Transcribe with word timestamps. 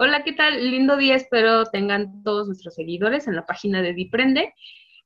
Hola, 0.00 0.22
¿qué 0.22 0.32
tal? 0.32 0.70
Lindo 0.70 0.96
día, 0.96 1.16
espero 1.16 1.64
tengan 1.64 2.22
todos 2.22 2.46
nuestros 2.46 2.76
seguidores 2.76 3.26
en 3.26 3.34
la 3.34 3.46
página 3.46 3.82
de 3.82 3.94
Diprende. 3.94 4.54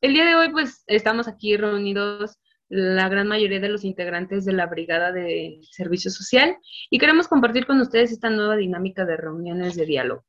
El 0.03 0.13
día 0.13 0.27
de 0.27 0.35
hoy, 0.35 0.51
pues, 0.51 0.85
estamos 0.87 1.29
aquí 1.29 1.57
reunidos 1.57 2.39
la 2.69 3.09
gran 3.09 3.27
mayoría 3.27 3.59
de 3.59 3.71
los 3.71 3.85
integrantes 3.85 4.45
de 4.45 4.53
la 4.53 4.67
Brigada 4.67 5.11
de 5.11 5.61
Servicio 5.63 6.11
Social 6.11 6.59
y 6.91 6.99
queremos 6.99 7.27
compartir 7.27 7.65
con 7.65 7.81
ustedes 7.81 8.13
esta 8.13 8.29
nueva 8.29 8.57
dinámica 8.57 9.07
de 9.07 9.17
reuniones 9.17 9.77
de 9.77 9.87
diálogo. 9.87 10.27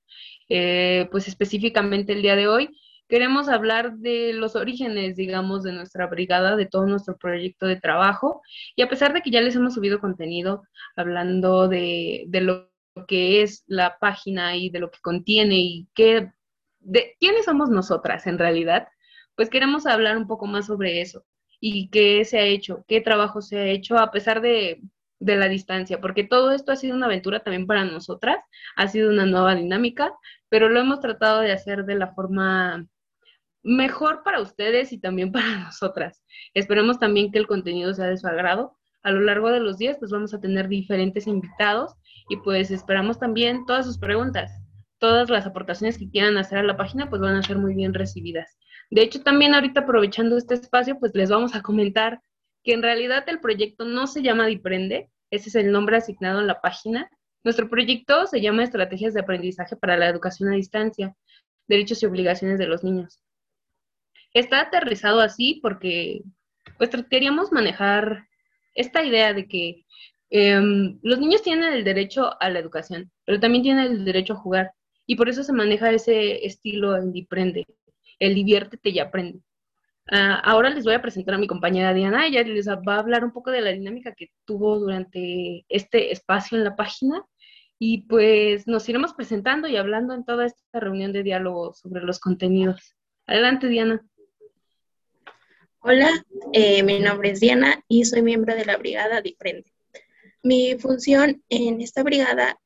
Eh, 0.48 1.10
pues 1.12 1.28
específicamente 1.28 2.14
el 2.14 2.22
día 2.22 2.38
de 2.38 2.48
hoy 2.48 2.70
queremos 3.10 3.50
hablar 3.50 3.98
de 3.98 4.32
los 4.32 4.56
orígenes, 4.56 5.18
digamos, 5.18 5.64
de 5.64 5.74
nuestra 5.74 6.08
brigada, 6.08 6.56
de 6.56 6.68
todo 6.68 6.86
nuestro 6.86 7.18
proyecto 7.18 7.66
de 7.66 7.82
trabajo 7.82 8.42
y 8.78 8.82
a 8.82 8.88
pesar 8.88 9.14
de 9.14 9.22
que 9.22 9.30
ya 9.30 9.42
les 9.42 9.58
hemos 9.58 9.74
subido 9.74 10.00
contenido 10.00 10.64
hablando 10.96 11.68
de, 11.68 12.24
de 12.28 12.40
lo 12.40 12.73
que 13.08 13.42
es 13.42 13.64
la 13.68 13.98
página 14.00 14.56
y 14.56 14.70
de 14.70 14.80
lo 14.80 14.92
que 14.92 15.00
contiene 15.02 15.56
y 15.60 15.88
qué, 15.94 16.32
de 16.80 17.16
quiénes 17.20 17.46
somos 17.46 17.70
nosotras 17.70 18.28
en 18.28 18.38
realidad, 18.38 18.88
pues 19.36 19.50
queremos 19.50 19.86
hablar 19.86 20.18
un 20.18 20.28
poco 20.28 20.46
más 20.46 20.68
sobre 20.68 21.02
eso 21.02 21.26
y 21.60 21.90
qué 21.90 22.26
se 22.26 22.40
ha 22.40 22.44
hecho, 22.44 22.86
qué 22.88 23.02
trabajo 23.02 23.42
se 23.42 23.58
ha 23.58 23.66
hecho 23.68 23.98
a 23.98 24.12
pesar 24.12 24.42
de, 24.42 24.82
de 25.20 25.38
la 25.38 25.48
distancia, 25.48 26.02
porque 26.02 26.24
todo 26.24 26.52
esto 26.52 26.72
ha 26.72 26.76
sido 26.76 26.96
una 26.96 27.06
aventura 27.06 27.42
también 27.42 27.66
para 27.66 27.86
nosotras, 27.86 28.38
ha 28.76 28.88
sido 28.88 29.10
una 29.10 29.26
nueva 29.26 29.56
dinámica, 29.56 30.14
pero 30.50 30.70
lo 30.70 30.80
hemos 30.80 31.00
tratado 31.00 31.42
de 31.42 31.52
hacer 31.52 31.86
de 31.86 31.96
la 31.96 32.14
forma 32.14 32.86
mejor 33.64 34.24
para 34.24 34.42
ustedes 34.42 34.92
y 34.92 35.00
también 35.00 35.32
para 35.32 35.60
nosotras. 35.60 36.22
Esperemos 36.54 37.00
también 37.00 37.32
que 37.32 37.40
el 37.40 37.48
contenido 37.48 37.94
sea 37.94 38.08
de 38.08 38.18
su 38.18 38.28
agrado. 38.28 38.78
A 39.04 39.12
lo 39.12 39.22
largo 39.22 39.52
de 39.52 39.60
los 39.60 39.78
días, 39.78 39.98
pues 40.00 40.12
vamos 40.12 40.34
a 40.34 40.40
tener 40.40 40.68
diferentes 40.68 41.28
invitados 41.28 41.94
y 42.30 42.38
pues 42.38 42.72
esperamos 42.72 43.20
también 43.20 43.66
todas 43.66 43.86
sus 43.86 43.98
preguntas. 43.98 44.52
Todas 44.98 45.30
las 45.30 45.46
aportaciones 45.46 45.98
que 45.98 46.10
quieran 46.10 46.38
hacer 46.38 46.60
a 46.60 46.64
la 46.64 46.78
página 46.78 47.10
pues 47.10 47.22
van 47.22 47.36
a 47.36 47.44
ser 47.44 47.58
muy 47.58 47.76
bien 47.76 47.94
recibidas. 47.94 48.58
De 48.90 49.02
hecho, 49.02 49.22
también 49.22 49.54
ahorita 49.54 49.82
aprovechando 49.82 50.38
este 50.38 50.54
espacio, 50.54 51.00
pues 51.00 51.14
les 51.16 51.30
vamos 51.30 51.56
a 51.56 51.62
comentar 51.62 52.22
que 52.64 52.74
en 52.74 52.82
realidad 52.82 53.24
el 53.28 53.40
proyecto 53.40 53.86
no 53.86 54.08
se 54.08 54.22
llama 54.22 54.46
Diprende, 54.46 55.10
ese 55.32 55.50
es 55.50 55.56
el 55.56 55.72
nombre 55.72 55.98
asignado 55.98 56.40
en 56.40 56.48
la 56.48 56.62
página. 56.62 57.10
Nuestro 57.44 57.70
proyecto 57.70 58.28
se 58.28 58.40
llama 58.40 58.64
Estrategias 58.64 59.14
de 59.14 59.22
Aprendizaje 59.22 59.76
para 59.76 59.98
la 59.98 60.08
Educación 60.08 60.50
a 60.50 60.56
Distancia, 60.56 61.16
Derechos 61.68 62.04
y 62.04 62.06
Obligaciones 62.06 62.60
de 62.60 62.68
los 62.68 62.84
Niños. 62.84 63.20
Está 64.34 64.62
aterrizado 64.62 65.20
así 65.20 65.60
porque 65.62 66.22
pues 66.78 66.92
queríamos 67.10 67.52
manejar 67.52 68.28
esta 68.76 69.04
idea 69.04 69.34
de 69.34 69.48
que 69.48 69.86
Em, 70.36 71.00
los 71.04 71.20
niños 71.20 71.44
tienen 71.44 71.74
el 71.74 71.84
derecho 71.84 72.42
a 72.42 72.50
la 72.50 72.58
educación, 72.58 73.12
pero 73.24 73.40
también 73.40 73.62
tienen 73.64 73.86
el 73.86 74.04
derecho 74.04 74.34
a 74.34 74.38
jugar. 74.38 74.72
Y 75.06 75.16
por 75.16 75.30
eso 75.30 75.44
se 75.44 75.54
maneja 75.54 75.92
ese 75.92 76.44
estilo 76.44 76.98
en 76.98 77.12
Diprende, 77.14 77.68
el 78.18 78.34
diviértete 78.34 78.90
y 78.90 78.98
aprende. 78.98 79.42
Ah, 80.12 80.42
ahora 80.44 80.72
les 80.72 80.86
voy 80.86 80.96
a 80.96 81.04
presentar 81.04 81.36
a 81.36 81.38
mi 81.38 81.46
compañera 81.48 81.94
Diana. 81.94 82.26
Ella 82.26 82.44
les 82.44 82.68
va 82.68 82.96
a 82.96 83.00
hablar 83.00 83.24
un 83.24 83.32
poco 83.32 83.52
de 83.52 83.62
la 83.62 83.72
dinámica 83.74 84.16
que 84.16 84.32
tuvo 84.46 84.80
durante 84.80 85.66
este 85.70 86.12
espacio 86.12 86.58
en 86.58 86.64
la 86.64 86.76
página. 86.76 87.24
Y 87.80 88.08
pues 88.08 88.68
nos 88.68 88.90
iremos 88.90 89.14
presentando 89.14 89.68
y 89.68 89.78
hablando 89.78 90.16
en 90.16 90.26
toda 90.26 90.46
esta 90.48 90.80
reunión 90.80 91.14
de 91.14 91.22
diálogo 91.24 91.74
sobre 91.76 92.04
los 92.04 92.20
contenidos. 92.20 92.96
Adelante, 93.28 93.68
Diana. 93.68 94.02
Hola, 95.86 96.26
eh, 96.54 96.82
mi 96.82 97.00
nombre 97.00 97.32
es 97.32 97.42
Diana 97.42 97.84
y 97.90 98.06
soy 98.06 98.22
miembro 98.22 98.56
de 98.56 98.64
la 98.64 98.78
Brigada 98.78 99.20
Diprende. 99.20 99.74
Mi 100.42 100.78
función 100.80 101.44
en 101.50 101.82
esta 101.82 102.04
brigada 102.04 102.58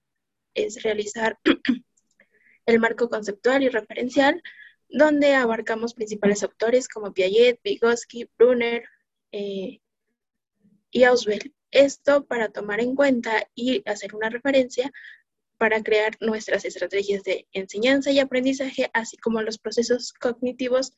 es 0.53 0.83
realizar 0.83 1.39
el 2.67 2.79
marco 2.79 3.09
conceptual 3.09 3.63
y 3.63 3.69
referencial, 3.69 4.43
donde 4.87 5.33
abarcamos 5.33 5.95
principales 5.95 6.43
autores 6.43 6.87
como 6.87 7.11
Piaget, 7.11 7.59
Vygotsky, 7.63 8.29
Brunner 8.37 8.83
eh, 9.31 9.81
y 10.91 11.03
Auswell. 11.03 11.55
Esto 11.71 12.23
para 12.27 12.49
tomar 12.49 12.81
en 12.81 12.93
cuenta 12.93 13.49
y 13.55 13.81
hacer 13.89 14.13
una 14.13 14.29
referencia 14.29 14.91
para 15.57 15.81
crear 15.81 16.15
nuestras 16.19 16.65
estrategias 16.65 17.23
de 17.23 17.47
enseñanza 17.51 18.11
y 18.11 18.19
aprendizaje, 18.19 18.91
así 18.93 19.17
como 19.17 19.41
los 19.41 19.57
procesos 19.57 20.13
cognitivos 20.13 20.93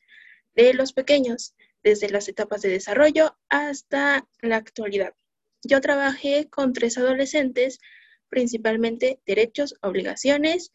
de 0.54 0.74
los 0.74 0.92
pequeños, 0.92 1.54
desde 1.82 2.10
las 2.10 2.28
etapas 2.28 2.62
de 2.62 2.68
desarrollo 2.68 3.36
hasta 3.48 4.26
la 4.40 4.56
actualidad. 4.56 5.14
Yo 5.62 5.80
trabajé 5.80 6.48
con 6.48 6.72
tres 6.72 6.98
adolescentes, 6.98 7.78
principalmente 8.28 9.20
derechos, 9.26 9.74
obligaciones 9.82 10.72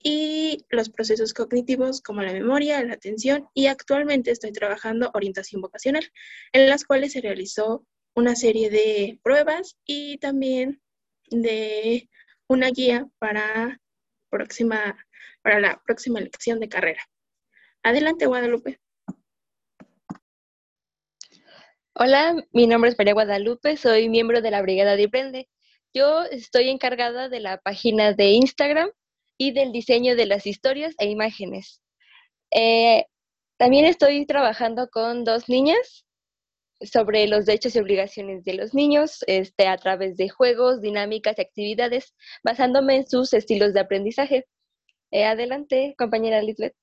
y 0.00 0.64
los 0.70 0.90
procesos 0.90 1.34
cognitivos 1.34 2.00
como 2.02 2.22
la 2.22 2.32
memoria, 2.32 2.82
la 2.84 2.94
atención 2.94 3.48
y 3.52 3.66
actualmente 3.66 4.30
estoy 4.30 4.52
trabajando 4.52 5.10
orientación 5.14 5.60
vocacional, 5.60 6.08
en 6.52 6.68
las 6.68 6.84
cuales 6.84 7.12
se 7.12 7.20
realizó 7.20 7.84
una 8.14 8.36
serie 8.36 8.70
de 8.70 9.18
pruebas 9.22 9.76
y 9.84 10.18
también 10.18 10.80
de 11.30 12.08
una 12.48 12.70
guía 12.70 13.08
para, 13.18 13.80
próxima, 14.30 14.96
para 15.42 15.60
la 15.60 15.82
próxima 15.84 16.20
elección 16.20 16.60
de 16.60 16.68
carrera. 16.68 17.02
Adelante, 17.82 18.26
Guadalupe. 18.26 18.80
Hola, 22.00 22.36
mi 22.52 22.68
nombre 22.68 22.90
es 22.90 22.96
María 22.96 23.12
Guadalupe, 23.12 23.76
soy 23.76 24.08
miembro 24.08 24.40
de 24.40 24.52
la 24.52 24.62
Brigada 24.62 24.94
de 24.94 25.08
Prende. 25.08 25.48
Yo 25.92 26.22
estoy 26.30 26.68
encargada 26.68 27.28
de 27.28 27.40
la 27.40 27.58
página 27.58 28.12
de 28.12 28.30
Instagram 28.30 28.88
y 29.36 29.50
del 29.50 29.72
diseño 29.72 30.14
de 30.14 30.26
las 30.26 30.46
historias 30.46 30.94
e 30.98 31.06
imágenes. 31.08 31.82
Eh, 32.52 33.06
también 33.56 33.84
estoy 33.84 34.26
trabajando 34.26 34.88
con 34.90 35.24
dos 35.24 35.48
niñas 35.48 36.06
sobre 36.80 37.26
los 37.26 37.46
derechos 37.46 37.74
y 37.74 37.80
obligaciones 37.80 38.44
de 38.44 38.54
los 38.54 38.74
niños 38.74 39.24
este, 39.26 39.66
a 39.66 39.76
través 39.76 40.16
de 40.16 40.28
juegos, 40.28 40.80
dinámicas 40.80 41.36
y 41.38 41.42
actividades, 41.42 42.14
basándome 42.44 42.94
en 42.94 43.08
sus 43.08 43.32
estilos 43.32 43.74
de 43.74 43.80
aprendizaje. 43.80 44.46
Eh, 45.10 45.24
adelante, 45.24 45.96
compañera 45.98 46.42
Lisbeth. 46.42 46.76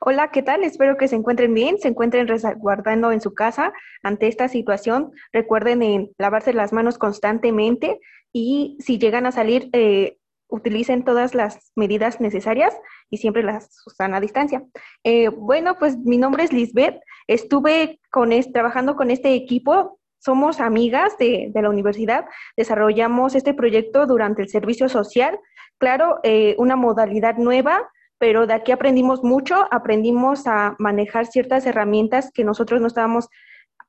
Hola, 0.00 0.30
¿qué 0.30 0.42
tal? 0.42 0.62
Espero 0.62 0.96
que 0.96 1.08
se 1.08 1.16
encuentren 1.16 1.52
bien, 1.54 1.78
se 1.78 1.88
encuentren 1.88 2.28
resguardando 2.28 3.10
en 3.10 3.20
su 3.20 3.34
casa 3.34 3.72
ante 4.04 4.28
esta 4.28 4.46
situación. 4.46 5.10
Recuerden 5.32 5.82
en 5.82 6.10
lavarse 6.18 6.52
las 6.52 6.72
manos 6.72 6.98
constantemente 6.98 7.98
y 8.32 8.76
si 8.78 8.98
llegan 8.98 9.26
a 9.26 9.32
salir, 9.32 9.68
eh, 9.72 10.16
utilicen 10.46 11.02
todas 11.02 11.34
las 11.34 11.72
medidas 11.74 12.20
necesarias 12.20 12.76
y 13.10 13.16
siempre 13.16 13.42
las 13.42 13.70
usan 13.86 14.14
a 14.14 14.20
distancia. 14.20 14.62
Eh, 15.02 15.30
bueno, 15.30 15.76
pues 15.80 15.98
mi 15.98 16.16
nombre 16.16 16.44
es 16.44 16.52
Lisbeth. 16.52 17.00
Estuve 17.26 17.98
con 18.12 18.30
trabajando 18.52 18.94
con 18.94 19.10
este 19.10 19.34
equipo. 19.34 19.98
Somos 20.20 20.60
amigas 20.60 21.18
de, 21.18 21.50
la 21.52 21.70
universidad. 21.70 22.24
Desarrollamos 22.56 23.34
este 23.34 23.52
proyecto 23.52 24.06
durante 24.06 24.42
el 24.42 24.48
servicio 24.48 24.88
social. 24.88 25.40
Claro, 25.76 26.20
eh, 26.22 26.54
una 26.56 26.76
modalidad 26.76 27.36
nueva 27.36 27.90
pero 28.18 28.46
de 28.46 28.54
aquí 28.54 28.72
aprendimos 28.72 29.22
mucho, 29.22 29.66
aprendimos 29.70 30.46
a 30.46 30.74
manejar 30.78 31.26
ciertas 31.26 31.66
herramientas 31.66 32.30
que 32.32 32.44
nosotros 32.44 32.80
no 32.80 32.88
estábamos 32.88 33.28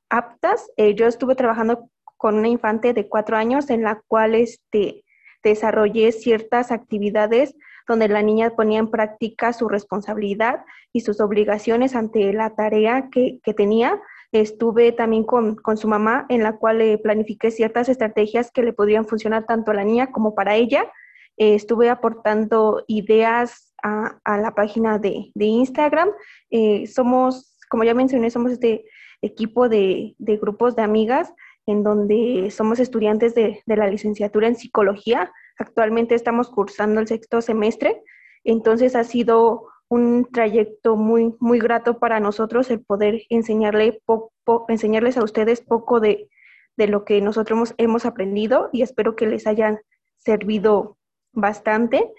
aptas. 0.08 0.70
Eh, 0.76 0.94
yo 0.94 1.06
estuve 1.06 1.34
trabajando 1.34 1.88
con 2.16 2.36
una 2.36 2.48
infante 2.48 2.92
de 2.92 3.08
cuatro 3.08 3.36
años 3.36 3.70
en 3.70 3.82
la 3.82 4.02
cual 4.06 4.34
este, 4.34 5.04
desarrollé 5.42 6.12
ciertas 6.12 6.70
actividades 6.70 7.56
donde 7.88 8.08
la 8.08 8.22
niña 8.22 8.50
ponía 8.50 8.78
en 8.78 8.90
práctica 8.90 9.52
su 9.52 9.68
responsabilidad 9.68 10.64
y 10.92 11.00
sus 11.00 11.20
obligaciones 11.20 11.96
ante 11.96 12.32
la 12.32 12.54
tarea 12.54 13.08
que, 13.10 13.40
tenía. 13.56 14.00
Estuve 14.32 14.92
también 14.92 15.24
con, 15.24 15.56
su 15.76 15.88
mamá, 15.88 16.26
en 16.28 16.44
la 16.44 16.56
cual 16.56 16.78
le 16.78 16.98
planifiqué 16.98 17.50
ciertas 17.50 17.88
estrategias 17.88 18.52
que 18.52 18.62
le 18.62 18.72
podrían 18.72 19.06
funcionar 19.06 19.44
tanto 19.44 19.72
a 19.72 19.74
la 19.74 19.84
niña 19.84 20.12
como 20.12 20.36
para 20.36 20.54
ella. 20.54 20.84
Eh, 21.36 21.54
estuve 21.54 21.90
aportando 21.90 22.84
ideas 22.86 23.69
a, 23.82 24.38
la 24.38 24.54
página 24.54 24.98
de, 24.98 25.30
Instagram. 25.34 26.10
Eh, 26.50 26.86
somos, 26.86 27.56
como 27.68 27.84
ya 27.84 27.94
mencioné, 27.94 28.30
somos 28.30 28.52
este 28.52 28.84
equipo 29.22 29.68
de, 29.68 30.14
grupos 30.18 30.76
de 30.76 30.82
amigas 30.82 31.32
en 31.66 31.82
donde 31.82 32.50
somos 32.50 32.80
estudiantes 32.80 33.34
de, 33.34 33.62
la 33.66 33.88
licenciatura 33.88 34.48
en 34.48 34.56
psicología. 34.56 35.32
Actualmente 35.58 36.14
estamos 36.14 36.48
cursando 36.50 37.00
el 37.00 37.08
sexto 37.08 37.40
semestre, 37.40 38.02
entonces 38.44 38.96
ha 38.96 39.04
sido 39.04 39.68
un 39.88 40.28
trayecto 40.32 40.96
muy, 40.96 41.34
muy 41.40 41.58
grato 41.58 41.98
para 41.98 42.20
nosotros 42.20 42.70
el 42.70 42.80
poder 42.80 43.22
enseñarle 43.28 44.00
enseñarles 44.68 45.16
a 45.16 45.24
ustedes 45.24 45.60
poco 45.60 46.00
de, 46.00 46.28
lo 46.76 47.04
que 47.04 47.20
nosotros 47.20 47.56
hemos, 47.56 47.74
hemos, 47.76 48.06
aprendido 48.06 48.70
y 48.72 48.82
espero 48.82 49.14
que 49.14 49.26
les 49.26 49.46
hayan 49.46 49.80
servido 50.16 50.96
bastante. 51.32 52.10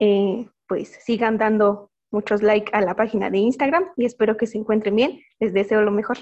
Eh, 0.00 0.48
pues 0.68 0.98
sigan 1.02 1.38
dando 1.38 1.90
muchos 2.10 2.42
likes 2.42 2.70
a 2.74 2.80
la 2.80 2.94
página 2.94 3.30
de 3.30 3.38
Instagram 3.38 3.84
y 3.96 4.04
espero 4.04 4.36
que 4.36 4.46
se 4.46 4.58
encuentren 4.58 4.94
bien. 4.96 5.20
Les 5.40 5.52
deseo 5.52 5.82
lo 5.82 5.90
mejor. 5.90 6.18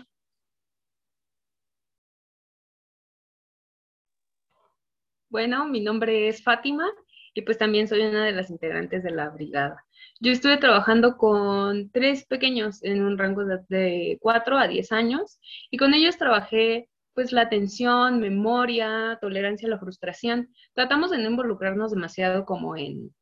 Bueno, 5.28 5.66
mi 5.68 5.80
nombre 5.80 6.28
es 6.28 6.42
Fátima 6.42 6.86
y 7.34 7.42
pues 7.42 7.58
también 7.58 7.88
soy 7.88 8.00
una 8.02 8.24
de 8.24 8.32
las 8.32 8.48
integrantes 8.48 9.02
de 9.02 9.10
la 9.10 9.28
brigada. 9.28 9.84
Yo 10.20 10.32
estuve 10.32 10.56
trabajando 10.56 11.18
con 11.18 11.90
tres 11.90 12.24
pequeños 12.24 12.82
en 12.82 13.02
un 13.04 13.18
rango 13.18 13.44
de, 13.44 14.18
4 14.22 14.58
a 14.58 14.68
10 14.68 14.92
años 14.92 15.38
y 15.70 15.76
con 15.76 15.92
ellos 15.92 16.16
trabajé 16.16 16.88
pues 17.12 17.32
la 17.32 17.42
atención, 17.42 18.20
memoria, 18.20 19.18
tolerancia 19.20 19.68
a 19.68 19.70
la 19.70 19.78
frustración. 19.78 20.48
Tratamos 20.74 21.10
de 21.10 21.18
no 21.18 21.30
involucrarnos 21.30 21.90
demasiado 21.90 22.46
como 22.46 22.76
en, 22.76 23.14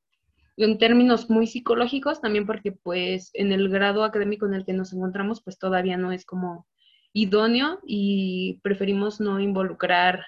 en 0.57 0.79
términos 0.79 1.31
muy 1.31 1.47
psicológicos, 1.47 2.21
también 2.21 2.47
porque 2.47 2.73
pues 2.73 3.31
en 3.35 3.53
el 3.53 3.69
grado 3.69 4.05
académico 4.05 4.47
en 4.47 4.55
el 4.55 4.65
que 4.65 4.73
nos 4.73 4.93
encontramos 4.93 5.43
pues 5.43 5.59
todavía 5.59 5.97
no 5.97 6.13
es 6.13 6.25
como 6.25 6.67
idóneo 7.13 7.81
y 7.87 8.61
preferimos 8.63 9.21
no 9.21 9.41
involucrar 9.41 10.25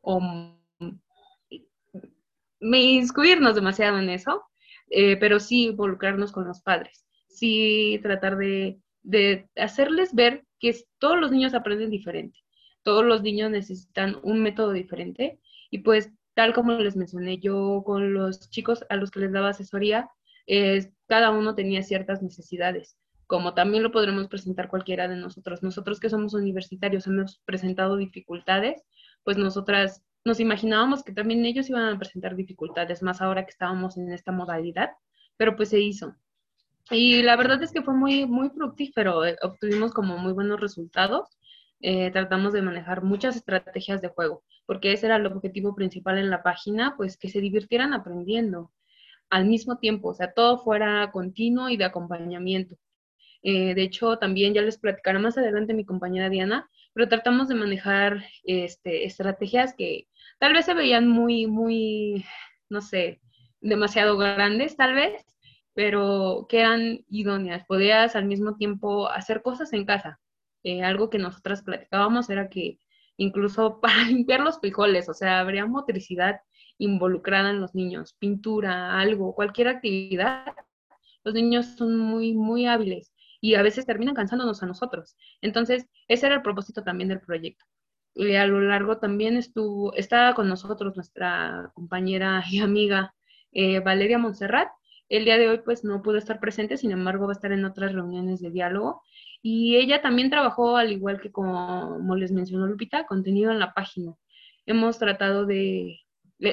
o 0.00 0.20
inscribirnos 2.60 3.54
demasiado 3.54 3.98
en 3.98 4.10
eso, 4.10 4.44
eh, 4.90 5.16
pero 5.16 5.40
sí 5.40 5.64
involucrarnos 5.64 6.32
con 6.32 6.46
los 6.46 6.60
padres, 6.62 7.06
sí 7.28 7.98
tratar 8.02 8.36
de, 8.36 8.80
de 9.02 9.48
hacerles 9.56 10.14
ver 10.14 10.44
que 10.58 10.74
todos 10.98 11.18
los 11.18 11.30
niños 11.30 11.54
aprenden 11.54 11.90
diferente, 11.90 12.38
todos 12.82 13.04
los 13.04 13.22
niños 13.22 13.50
necesitan 13.50 14.18
un 14.22 14.42
método 14.42 14.72
diferente 14.72 15.40
y 15.70 15.78
pues 15.78 16.10
tal 16.40 16.54
como 16.54 16.72
les 16.72 16.96
mencioné, 16.96 17.36
yo 17.38 17.82
con 17.84 18.14
los 18.14 18.48
chicos 18.48 18.82
a 18.88 18.96
los 18.96 19.10
que 19.10 19.20
les 19.20 19.30
daba 19.30 19.50
asesoría, 19.50 20.08
cada 21.06 21.32
uno 21.32 21.54
tenía 21.54 21.82
ciertas 21.82 22.22
necesidades, 22.22 22.96
como 23.26 23.52
también 23.52 23.82
lo 23.82 23.92
podremos 23.92 24.26
presentar 24.28 24.70
cualquiera 24.70 25.06
de 25.06 25.16
nosotros. 25.16 25.62
Nosotros 25.62 26.00
que 26.00 26.08
somos 26.08 26.32
universitarios 26.32 27.06
hemos 27.06 27.42
presentado 27.44 27.98
dificultades, 27.98 28.82
pues 29.22 29.36
nosotras 29.36 30.02
nos 30.24 30.40
imaginábamos 30.40 31.04
que 31.04 31.12
también 31.12 31.44
ellos 31.44 31.68
iban 31.68 31.94
a 31.94 31.98
presentar 31.98 32.34
dificultades, 32.36 33.02
más 33.02 33.20
ahora 33.20 33.44
que 33.44 33.50
estábamos 33.50 33.98
en 33.98 34.10
esta 34.10 34.32
modalidad, 34.32 34.92
pero 35.36 35.56
pues 35.56 35.68
se 35.68 35.80
hizo. 35.80 36.16
Y 36.90 37.22
la 37.22 37.36
verdad 37.36 37.62
es 37.62 37.70
que 37.70 37.82
fue 37.82 37.92
muy, 37.92 38.24
muy 38.24 38.48
fructífero, 38.48 39.26
eh, 39.26 39.36
obtuvimos 39.42 39.92
como 39.92 40.16
muy 40.16 40.32
buenos 40.32 40.58
resultados, 40.58 41.28
eh, 41.80 42.10
tratamos 42.10 42.52
de 42.52 42.62
manejar 42.62 43.02
muchas 43.02 43.36
estrategias 43.36 44.02
de 44.02 44.08
juego, 44.08 44.42
porque 44.66 44.92
ese 44.92 45.06
era 45.06 45.16
el 45.16 45.26
objetivo 45.26 45.74
principal 45.74 46.18
en 46.18 46.30
la 46.30 46.42
página, 46.42 46.94
pues 46.96 47.16
que 47.16 47.28
se 47.28 47.40
divirtieran 47.40 47.94
aprendiendo 47.94 48.70
al 49.30 49.46
mismo 49.46 49.78
tiempo, 49.78 50.08
o 50.08 50.14
sea, 50.14 50.32
todo 50.32 50.58
fuera 50.58 51.10
continuo 51.12 51.68
y 51.68 51.76
de 51.76 51.84
acompañamiento. 51.84 52.76
Eh, 53.42 53.74
de 53.74 53.82
hecho, 53.82 54.18
también 54.18 54.52
ya 54.52 54.62
les 54.62 54.78
platicará 54.78 55.18
más 55.18 55.38
adelante 55.38 55.72
mi 55.72 55.84
compañera 55.86 56.28
Diana, 56.28 56.68
pero 56.92 57.08
tratamos 57.08 57.48
de 57.48 57.54
manejar 57.54 58.24
este, 58.44 59.06
estrategias 59.06 59.74
que 59.74 60.08
tal 60.38 60.52
vez 60.52 60.66
se 60.66 60.74
veían 60.74 61.08
muy, 61.08 61.46
muy, 61.46 62.24
no 62.68 62.80
sé, 62.82 63.20
demasiado 63.60 64.16
grandes 64.18 64.76
tal 64.76 64.94
vez, 64.94 65.24
pero 65.74 66.46
que 66.48 66.60
eran 66.60 67.04
idóneas. 67.08 67.64
Podías 67.66 68.16
al 68.16 68.26
mismo 68.26 68.56
tiempo 68.56 69.08
hacer 69.08 69.42
cosas 69.42 69.72
en 69.72 69.86
casa. 69.86 70.20
Eh, 70.64 70.82
algo 70.82 71.10
que 71.10 71.18
nosotras 71.18 71.62
platicábamos 71.62 72.30
era 72.30 72.48
que 72.48 72.78
incluso 73.16 73.80
para 73.82 74.04
limpiar 74.04 74.40
los 74.40 74.60
frijoles, 74.60 75.08
o 75.08 75.14
sea, 75.14 75.40
habría 75.40 75.66
motricidad 75.66 76.40
involucrada 76.78 77.50
en 77.50 77.60
los 77.60 77.74
niños, 77.74 78.14
pintura, 78.18 78.98
algo, 78.98 79.34
cualquier 79.34 79.68
actividad. 79.68 80.44
Los 81.24 81.34
niños 81.34 81.66
son 81.76 81.98
muy, 81.98 82.34
muy 82.34 82.66
hábiles 82.66 83.12
y 83.40 83.54
a 83.54 83.62
veces 83.62 83.86
terminan 83.86 84.14
cansándonos 84.14 84.62
a 84.62 84.66
nosotros. 84.66 85.16
Entonces, 85.40 85.86
ese 86.08 86.26
era 86.26 86.36
el 86.36 86.42
propósito 86.42 86.82
también 86.82 87.08
del 87.08 87.20
proyecto. 87.20 87.64
Y 88.14 88.34
a 88.34 88.46
lo 88.46 88.60
largo 88.60 88.98
también 88.98 89.36
estuvo, 89.36 89.94
estaba 89.94 90.34
con 90.34 90.48
nosotros 90.48 90.96
nuestra 90.96 91.70
compañera 91.74 92.42
y 92.50 92.60
amiga 92.60 93.14
eh, 93.52 93.80
Valeria 93.80 94.18
Montserrat. 94.18 94.68
El 95.08 95.24
día 95.24 95.38
de 95.38 95.48
hoy 95.48 95.60
pues 95.64 95.84
no 95.84 96.02
pudo 96.02 96.18
estar 96.18 96.40
presente, 96.40 96.76
sin 96.76 96.92
embargo 96.92 97.26
va 97.26 97.32
a 97.32 97.34
estar 97.34 97.52
en 97.52 97.64
otras 97.64 97.92
reuniones 97.92 98.40
de 98.40 98.50
diálogo. 98.50 99.02
Y 99.42 99.76
ella 99.76 100.02
también 100.02 100.30
trabajó, 100.30 100.76
al 100.76 100.92
igual 100.92 101.20
que 101.20 101.32
como 101.32 102.14
les 102.16 102.32
mencionó 102.32 102.66
Lupita, 102.66 103.06
contenido 103.06 103.50
en 103.50 103.58
la 103.58 103.72
página. 103.72 104.14
Hemos 104.66 104.98
tratado 104.98 105.46
de, 105.46 105.98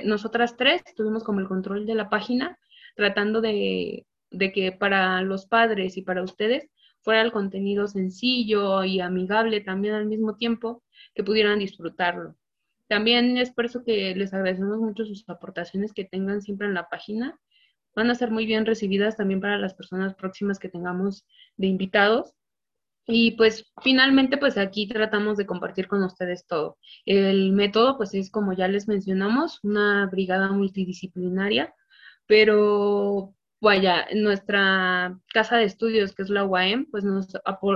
nosotras 0.06 0.56
tres 0.57 0.84
tuvimos 0.95 1.24
como 1.24 1.39
el 1.39 1.48
control 1.48 1.86
de 1.86 1.95
la 1.95 2.10
página, 2.10 2.57
tratando 2.95 3.42
de, 3.42 4.06
de 4.31 4.51
que 4.51 4.72
para 4.72 5.22
los 5.22 5.45
padres 5.45 5.98
y 5.98 6.01
para 6.01 6.24
ustedes 6.24 6.69
fuera 7.01 7.22
el 7.22 7.31
contenido 7.31 7.88
sencillo 7.88 8.84
y 8.84 9.00
amigable 9.00 9.62
también 9.62 9.94
al 9.94 10.07
mismo 10.07 10.36
tiempo, 10.36 10.83
que 11.13 11.24
pudieran 11.24 11.60
disfrutarlo. 11.60 12.36
También 12.88 13.38
es 13.38 13.51
por 13.51 13.66
eso 13.66 13.83
que 13.83 14.16
les 14.16 14.33
agradecemos 14.33 14.80
mucho 14.80 15.06
sus 15.06 15.28
aportaciones 15.30 15.94
que 15.94 16.06
tengan 16.06 16.42
siempre 16.42 16.68
en 16.68 16.74
la 16.74 16.90
página. 16.90 17.40
Van 17.95 18.10
a 18.10 18.16
ser 18.16 18.31
muy 18.31 18.45
bien 18.45 18.66
recibidas 18.66 19.18
también 19.18 19.42
para 19.42 19.57
las 19.57 19.74
personas 19.74 20.16
próximas 20.16 20.60
que 20.60 20.69
tengamos 20.69 21.25
de 21.57 21.68
invitados. 21.68 22.33
Y 23.07 23.31
pues 23.31 23.71
finalmente 23.81 24.38
pues 24.38 24.57
aquí 24.57 24.88
tratamos 24.88 25.38
de 25.38 25.45
compartir 25.45 25.88
con 25.88 26.04
ustedes 26.04 26.45
todo. 26.45 26.77
El 27.06 27.54
método 27.54 27.98
pues 27.98 28.13
es 28.13 28.30
como 28.30 28.54
ya 28.54 28.68
les 28.68 28.88
mencionamos, 28.88 29.59
una 29.63 30.07
brigada 30.07 30.51
multidisciplinaria, 30.51 31.74
pero 32.25 33.33
vaya, 33.62 34.07
nuestra 34.13 35.18
casa 35.33 35.57
de 35.57 35.63
estudios, 35.63 36.13
que 36.13 36.24
es 36.24 36.30
la 36.30 36.45
UAM, 36.45 36.88
pues 36.92 37.04
nos, 37.04 37.27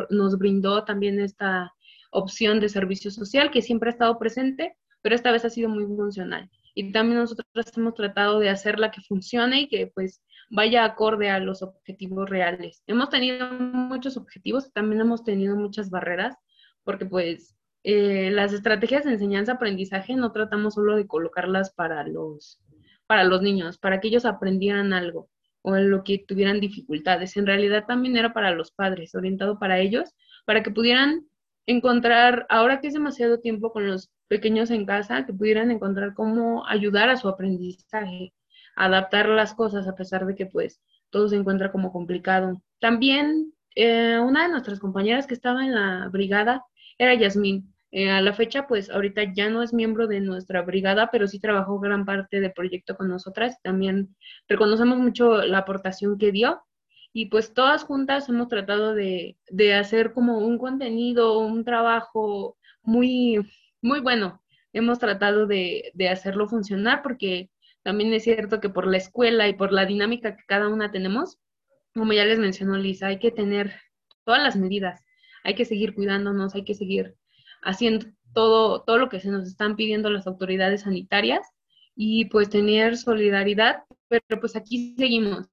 nos 0.09 0.37
brindó 0.37 0.83
también 0.83 1.19
esta 1.19 1.73
opción 2.11 2.59
de 2.59 2.69
servicio 2.69 3.09
social 3.09 3.51
que 3.51 3.61
siempre 3.61 3.89
ha 3.89 3.93
estado 3.93 4.19
presente, 4.19 4.75
pero 5.01 5.15
esta 5.15 5.31
vez 5.31 5.45
ha 5.45 5.49
sido 5.49 5.69
muy 5.69 5.85
funcional. 5.85 6.49
Y 6.75 6.91
también 6.91 7.19
nosotros 7.19 7.47
hemos 7.75 7.95
tratado 7.95 8.39
de 8.39 8.49
hacerla 8.49 8.91
que 8.91 9.01
funcione 9.01 9.61
y 9.61 9.67
que 9.67 9.87
pues 9.87 10.21
vaya 10.51 10.83
acorde 10.83 11.29
a 11.29 11.39
los 11.39 11.63
objetivos 11.63 12.29
reales. 12.29 12.83
Hemos 12.85 13.09
tenido 13.09 13.49
muchos 13.51 14.17
objetivos, 14.17 14.71
también 14.73 15.01
hemos 15.01 15.23
tenido 15.23 15.55
muchas 15.55 15.89
barreras, 15.89 16.35
porque 16.83 17.05
pues 17.05 17.55
eh, 17.83 18.29
las 18.31 18.51
estrategias 18.53 19.05
de 19.05 19.13
enseñanza-aprendizaje 19.13 20.15
no 20.15 20.31
tratamos 20.31 20.75
solo 20.75 20.97
de 20.97 21.07
colocarlas 21.07 21.71
para 21.73 22.05
los, 22.05 22.59
para 23.07 23.23
los 23.23 23.41
niños, 23.41 23.77
para 23.77 24.01
que 24.01 24.09
ellos 24.09 24.25
aprendieran 24.25 24.93
algo 24.93 25.29
o 25.63 25.75
en 25.77 25.89
lo 25.89 26.03
que 26.03 26.19
tuvieran 26.19 26.59
dificultades. 26.59 27.37
En 27.37 27.47
realidad 27.47 27.85
también 27.87 28.17
era 28.17 28.33
para 28.33 28.51
los 28.51 28.71
padres, 28.71 29.15
orientado 29.15 29.57
para 29.57 29.79
ellos, 29.79 30.13
para 30.45 30.63
que 30.63 30.71
pudieran 30.71 31.27
encontrar, 31.65 32.45
ahora 32.49 32.81
que 32.81 32.87
es 32.87 32.93
demasiado 32.93 33.39
tiempo 33.39 33.71
con 33.71 33.87
los 33.87 34.09
pequeños 34.27 34.69
en 34.69 34.85
casa, 34.85 35.25
que 35.25 35.33
pudieran 35.33 35.71
encontrar 35.71 36.13
cómo 36.13 36.67
ayudar 36.67 37.09
a 37.09 37.15
su 37.15 37.29
aprendizaje, 37.29 38.33
adaptar 38.75 39.29
las 39.29 39.53
cosas 39.53 39.87
a 39.87 39.95
pesar 39.95 40.25
de 40.25 40.35
que 40.35 40.45
pues 40.45 40.81
todo 41.09 41.27
se 41.27 41.35
encuentra 41.35 41.71
como 41.71 41.91
complicado. 41.91 42.61
También 42.79 43.53
eh, 43.75 44.19
una 44.19 44.43
de 44.43 44.49
nuestras 44.49 44.79
compañeras 44.79 45.27
que 45.27 45.33
estaba 45.33 45.65
en 45.65 45.75
la 45.75 46.09
brigada 46.09 46.65
era 46.97 47.13
Yasmín. 47.13 47.73
Eh, 47.93 48.09
a 48.09 48.21
la 48.21 48.31
fecha, 48.33 48.67
pues 48.67 48.89
ahorita 48.89 49.33
ya 49.33 49.49
no 49.49 49.61
es 49.61 49.73
miembro 49.73 50.07
de 50.07 50.21
nuestra 50.21 50.61
brigada, 50.61 51.09
pero 51.11 51.27
sí 51.27 51.39
trabajó 51.39 51.77
gran 51.79 52.05
parte 52.05 52.39
del 52.39 52.53
proyecto 52.53 52.95
con 52.95 53.09
nosotras. 53.09 53.57
También 53.61 54.15
reconocemos 54.47 54.97
mucho 54.97 55.41
la 55.43 55.59
aportación 55.59 56.17
que 56.17 56.31
dio 56.31 56.61
y 57.13 57.25
pues 57.27 57.53
todas 57.53 57.83
juntas 57.83 58.29
hemos 58.29 58.47
tratado 58.47 58.93
de, 58.95 59.37
de 59.49 59.73
hacer 59.75 60.13
como 60.13 60.39
un 60.39 60.57
contenido, 60.57 61.39
un 61.39 61.65
trabajo 61.65 62.57
muy, 62.81 63.45
muy 63.81 63.99
bueno. 63.99 64.41
Hemos 64.73 64.99
tratado 64.99 65.45
de, 65.47 65.91
de 65.93 66.09
hacerlo 66.09 66.47
funcionar 66.47 67.01
porque 67.03 67.49
también 67.83 68.13
es 68.13 68.23
cierto 68.23 68.59
que 68.59 68.69
por 68.69 68.87
la 68.87 68.97
escuela 68.97 69.47
y 69.47 69.53
por 69.53 69.71
la 69.71 69.85
dinámica 69.85 70.35
que 70.35 70.43
cada 70.47 70.67
una 70.69 70.91
tenemos, 70.91 71.39
como 71.93 72.13
ya 72.13 72.25
les 72.25 72.39
mencionó 72.39 72.77
Lisa, 72.77 73.07
hay 73.07 73.19
que 73.19 73.31
tener 73.31 73.73
todas 74.23 74.41
las 74.41 74.55
medidas, 74.55 75.01
hay 75.43 75.55
que 75.55 75.65
seguir 75.65 75.95
cuidándonos, 75.95 76.55
hay 76.55 76.63
que 76.63 76.75
seguir 76.75 77.15
haciendo 77.63 78.07
todo, 78.33 78.83
todo 78.83 78.97
lo 78.97 79.09
que 79.09 79.19
se 79.19 79.29
nos 79.29 79.47
están 79.47 79.75
pidiendo 79.75 80.09
las 80.09 80.27
autoridades 80.27 80.81
sanitarias 80.81 81.41
y 81.95 82.25
pues 82.25 82.49
tener 82.49 82.97
solidaridad, 82.97 83.83
pero 84.07 84.39
pues 84.39 84.55
aquí 84.55 84.95
seguimos 84.97 85.47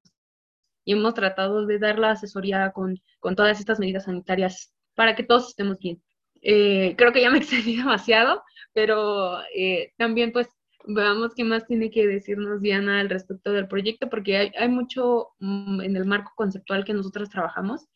y 0.84 0.92
hemos 0.92 1.12
tratado 1.14 1.66
de 1.66 1.78
dar 1.78 1.98
la 1.98 2.12
asesoría 2.12 2.72
con, 2.72 2.98
con 3.20 3.36
todas 3.36 3.60
estas 3.60 3.78
medidas 3.78 4.04
sanitarias 4.04 4.72
para 4.94 5.14
que 5.14 5.22
todos 5.22 5.48
estemos 5.48 5.78
bien. 5.78 6.02
Eh, 6.40 6.94
creo 6.96 7.12
que 7.12 7.20
ya 7.20 7.30
me 7.30 7.38
extendí 7.38 7.76
demasiado, 7.76 8.42
pero 8.72 9.40
eh, 9.54 9.92
también 9.98 10.32
pues 10.32 10.48
veamos 10.86 11.34
qué 11.34 11.44
más 11.44 11.66
tiene 11.66 11.90
que 11.90 12.06
decirnos 12.06 12.60
Diana 12.62 13.00
al 13.00 13.10
respecto 13.10 13.52
del 13.52 13.68
proyecto, 13.68 14.08
porque 14.08 14.36
hay, 14.36 14.52
hay 14.58 14.68
mucho 14.68 15.28
mm, 15.40 15.82
en 15.82 15.96
el 15.96 16.04
marco 16.04 16.32
conceptual 16.36 16.84
que 16.84 16.94
nosotros 16.94 17.30
trabajamos 17.30 17.88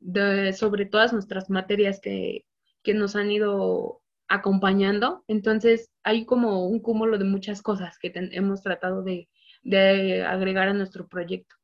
de, 0.00 0.52
sobre 0.52 0.86
todas 0.86 1.12
nuestras 1.12 1.50
materias 1.50 2.00
que, 2.00 2.44
que 2.82 2.94
nos 2.94 3.16
han 3.16 3.30
ido 3.30 4.00
acompañando. 4.28 5.24
Entonces, 5.26 5.90
hay 6.02 6.24
como 6.24 6.66
un 6.66 6.80
cúmulo 6.80 7.18
de 7.18 7.24
muchas 7.24 7.62
cosas 7.62 7.98
que 7.98 8.12
hemos 8.14 8.62
tratado 8.62 9.02
de, 9.02 9.28
agregar 10.26 10.68
a 10.68 10.74
nuestro 10.74 11.08
proyecto. 11.08 11.56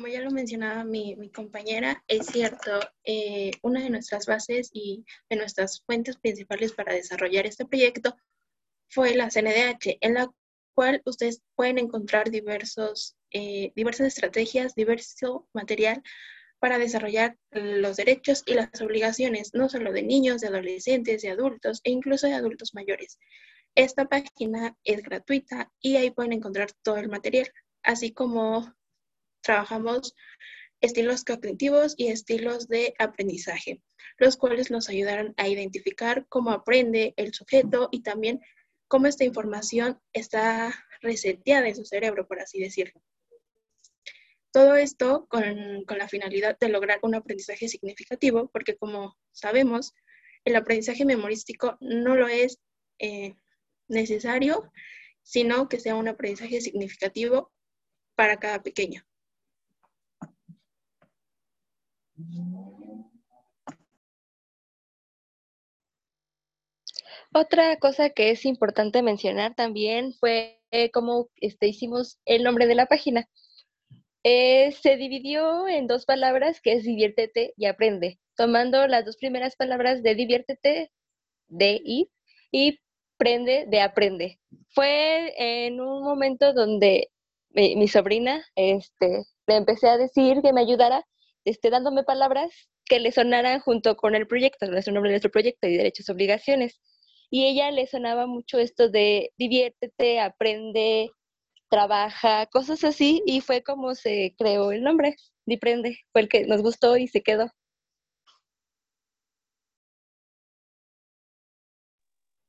Como 0.00 0.10
ya 0.10 0.22
lo 0.22 0.30
mencionaba 0.30 0.82
mi, 0.82 1.14
compañera, 1.28 2.02
es 2.08 2.24
cierto, 2.24 2.80
eh, 3.04 3.50
una 3.60 3.82
de 3.82 3.90
nuestras 3.90 4.24
bases 4.24 4.70
y 4.72 5.04
de 5.28 5.36
nuestras 5.36 5.82
fuentes 5.82 6.16
principales 6.16 6.72
para 6.72 6.94
desarrollar 6.94 7.44
este 7.46 7.66
proyecto 7.66 8.16
fue 8.88 9.14
la 9.14 9.28
CNDH, 9.28 9.98
en 10.00 10.14
la 10.14 10.32
cual 10.72 11.02
ustedes 11.04 11.42
pueden 11.54 11.76
encontrar 11.76 12.30
diversos, 12.30 13.14
eh, 13.30 13.72
diversas 13.76 14.06
estrategias, 14.06 14.74
diverso 14.74 15.46
material 15.52 16.02
para 16.60 16.78
desarrollar 16.78 17.36
los 17.50 17.98
derechos 17.98 18.42
y 18.46 18.54
las 18.54 18.80
obligaciones, 18.80 19.52
no 19.52 19.68
solo 19.68 19.92
de 19.92 20.02
niños, 20.02 20.40
de 20.40 20.48
adolescentes, 20.48 21.20
de 21.20 21.28
adultos 21.28 21.82
e 21.84 21.90
incluso 21.90 22.26
de 22.26 22.32
adultos 22.32 22.72
mayores. 22.72 23.18
Esta 23.74 24.06
página 24.06 24.78
es 24.82 25.02
gratuita 25.02 25.70
y 25.78 25.96
ahí 25.96 26.10
pueden 26.10 26.32
encontrar 26.32 26.72
todo 26.82 26.96
el 26.96 27.10
material, 27.10 27.52
así 27.82 28.12
como 28.12 28.79
trabajamos 29.50 30.14
estilos 30.80 31.24
cognitivos 31.24 31.94
y 31.96 32.06
estilos 32.06 32.68
de 32.68 32.94
aprendizaje, 33.00 33.82
los 34.16 34.36
cuales 34.36 34.70
nos 34.70 34.88
ayudarán 34.88 35.34
a 35.38 35.48
identificar 35.48 36.24
cómo 36.28 36.52
aprende 36.52 37.14
el 37.16 37.34
sujeto 37.34 37.88
y 37.90 38.04
también 38.04 38.40
cómo 38.86 39.08
esta 39.08 39.24
información 39.24 40.00
está 40.12 40.72
reseteada 41.02 41.66
en 41.66 41.74
su 41.74 41.84
cerebro, 41.84 42.28
por 42.28 42.38
así 42.38 42.60
decirlo. 42.60 43.02
Todo 44.52 44.76
esto 44.76 45.26
con, 45.26 45.84
la 45.98 46.08
finalidad 46.08 46.56
de 46.56 46.68
lograr 46.68 47.00
un 47.02 47.16
aprendizaje 47.16 47.66
significativo, 47.66 48.50
porque 48.52 48.76
como 48.76 49.18
sabemos, 49.32 49.94
el 50.44 50.54
aprendizaje 50.54 51.04
memorístico 51.04 51.76
no 51.80 52.14
lo 52.14 52.28
es 52.28 52.60
eh, 53.00 53.34
necesario, 53.88 54.70
sino 55.22 55.68
que 55.68 55.80
sea 55.80 55.96
un 55.96 56.06
aprendizaje 56.06 56.60
significativo 56.60 57.50
para 58.14 58.38
cada 58.38 58.62
pequeño. 58.62 59.04
Otra 67.32 67.76
cosa 67.78 68.10
que 68.10 68.30
es 68.30 68.44
importante 68.44 69.02
mencionar 69.02 69.54
también 69.54 70.14
fue 70.14 70.60
cómo 70.92 71.28
este, 71.36 71.68
hicimos 71.68 72.18
el 72.24 72.42
nombre 72.42 72.66
de 72.66 72.74
la 72.74 72.86
página. 72.86 73.28
Eh, 74.24 74.72
se 74.82 74.96
dividió 74.96 75.68
en 75.68 75.86
dos 75.86 76.04
palabras 76.04 76.60
que 76.60 76.72
es 76.72 76.84
diviértete 76.84 77.54
y 77.56 77.66
aprende, 77.66 78.18
tomando 78.36 78.86
las 78.86 79.04
dos 79.04 79.16
primeras 79.16 79.56
palabras 79.56 80.02
de 80.02 80.14
diviértete, 80.14 80.90
de 81.48 81.80
ir, 81.84 82.08
y 82.52 82.80
prende 83.16 83.66
de 83.68 83.80
aprende. 83.80 84.40
Fue 84.70 85.34
en 85.36 85.80
un 85.80 86.02
momento 86.02 86.52
donde 86.52 87.10
mi, 87.50 87.88
sobrina 87.88 88.44
este, 88.56 89.24
le 89.46 89.56
empecé 89.56 89.88
a 89.88 89.98
decir 89.98 90.42
que 90.42 90.52
me 90.52 90.60
ayudara 90.60 91.04
este, 91.44 91.70
dándome 91.70 92.04
palabras 92.04 92.50
que 92.84 93.00
le 93.00 93.12
sonaran 93.12 93.60
junto 93.60 93.96
con 93.96 94.14
el 94.14 94.26
proyecto, 94.26 94.66
nuestro 94.66 94.92
nombre 94.92 95.10
de 95.10 95.14
nuestro 95.14 95.30
proyecto 95.30 95.66
y 95.68 95.76
derechos 95.76 96.08
y 96.08 96.12
obligaciones. 96.12 96.80
Y 97.30 97.46
ella 97.46 97.70
le 97.70 97.86
sonaba 97.86 98.26
mucho 98.26 98.58
esto 98.58 98.88
de 98.88 99.32
diviértete, 99.38 100.20
aprende, 100.20 101.10
trabaja, 101.68 102.46
cosas 102.46 102.84
así, 102.84 103.22
y 103.26 103.40
fue 103.40 103.62
como 103.62 103.94
se 103.94 104.34
creó 104.36 104.72
el 104.72 104.82
nombre, 104.82 105.16
Diprende, 105.46 105.98
fue 106.12 106.22
el 106.22 106.28
que 106.28 106.46
nos 106.46 106.62
gustó 106.62 106.96
y 106.96 107.08
se 107.08 107.22
quedó. 107.22 107.50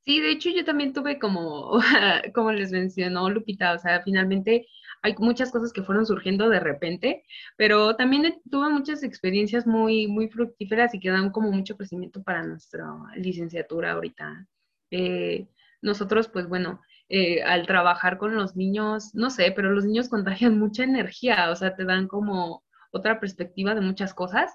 Sí, 0.05 0.19
de 0.19 0.31
hecho 0.31 0.49
yo 0.49 0.65
también 0.65 0.93
tuve 0.93 1.19
como, 1.19 1.79
como 2.33 2.51
les 2.51 2.71
mencionó 2.71 3.29
Lupita, 3.29 3.73
o 3.73 3.77
sea, 3.79 4.01
finalmente 4.01 4.67
hay 5.03 5.15
muchas 5.19 5.51
cosas 5.51 5.71
que 5.73 5.83
fueron 5.83 6.05
surgiendo 6.05 6.49
de 6.49 6.59
repente, 6.59 7.23
pero 7.55 7.95
también 7.95 8.41
tuve 8.49 8.69
muchas 8.69 9.03
experiencias 9.03 9.67
muy, 9.67 10.07
muy 10.07 10.27
fructíferas 10.27 10.93
y 10.95 10.99
que 10.99 11.09
dan 11.11 11.31
como 11.31 11.51
mucho 11.51 11.77
crecimiento 11.77 12.23
para 12.23 12.43
nuestra 12.45 12.85
licenciatura 13.15 13.91
ahorita. 13.91 14.47
Eh, 14.91 15.47
nosotros, 15.81 16.27
pues 16.29 16.47
bueno, 16.47 16.81
eh, 17.09 17.43
al 17.43 17.65
trabajar 17.67 18.17
con 18.17 18.35
los 18.35 18.55
niños, 18.55 19.13
no 19.13 19.29
sé, 19.29 19.51
pero 19.55 19.71
los 19.71 19.85
niños 19.85 20.09
contagian 20.09 20.57
mucha 20.59 20.83
energía, 20.83 21.49
o 21.51 21.55
sea, 21.55 21.75
te 21.75 21.85
dan 21.85 22.07
como 22.07 22.63
otra 22.91 23.19
perspectiva 23.19 23.75
de 23.75 23.81
muchas 23.81 24.13
cosas. 24.13 24.51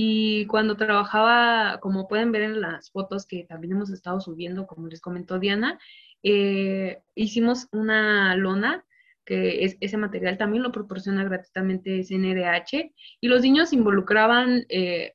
Y 0.00 0.46
cuando 0.46 0.76
trabajaba, 0.76 1.80
como 1.80 2.06
pueden 2.06 2.30
ver 2.30 2.42
en 2.42 2.60
las 2.60 2.92
fotos 2.92 3.26
que 3.26 3.42
también 3.42 3.72
hemos 3.72 3.90
estado 3.90 4.20
subiendo, 4.20 4.64
como 4.68 4.86
les 4.86 5.00
comentó 5.00 5.40
Diana, 5.40 5.76
eh, 6.22 7.00
hicimos 7.16 7.66
una 7.72 8.36
lona 8.36 8.84
que 9.24 9.64
es, 9.64 9.76
ese 9.80 9.96
material 9.96 10.38
también 10.38 10.62
lo 10.62 10.70
proporciona 10.70 11.24
gratuitamente 11.24 12.04
CNDH, 12.04 12.92
y 13.20 13.26
los 13.26 13.42
niños 13.42 13.72
involucraban 13.72 14.66
eh, 14.68 15.14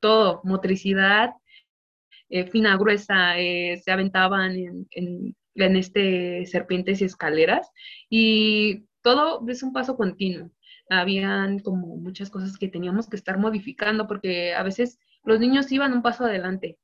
todo, 0.00 0.40
motricidad, 0.42 1.30
eh, 2.28 2.50
fina, 2.50 2.76
gruesa, 2.76 3.38
eh, 3.38 3.80
se 3.84 3.92
aventaban 3.92 4.56
en, 4.56 4.88
en, 4.90 5.36
en, 5.54 5.76
este 5.76 6.44
serpientes 6.46 7.00
y 7.00 7.04
escaleras, 7.04 7.70
y 8.10 8.82
todo 9.00 9.44
es 9.48 9.62
un 9.62 9.72
paso 9.72 9.96
continuo. 9.96 10.50
Habían 10.90 11.58
como 11.60 11.96
muchas 11.96 12.30
cosas 12.30 12.58
que 12.58 12.68
teníamos 12.68 13.08
que 13.08 13.16
estar 13.16 13.38
modificando, 13.38 14.06
porque 14.06 14.54
a 14.54 14.62
veces 14.62 14.98
los 15.24 15.40
niños 15.40 15.70
iban 15.72 15.92
un 15.92 16.02
paso 16.02 16.24
adelante, 16.24 16.78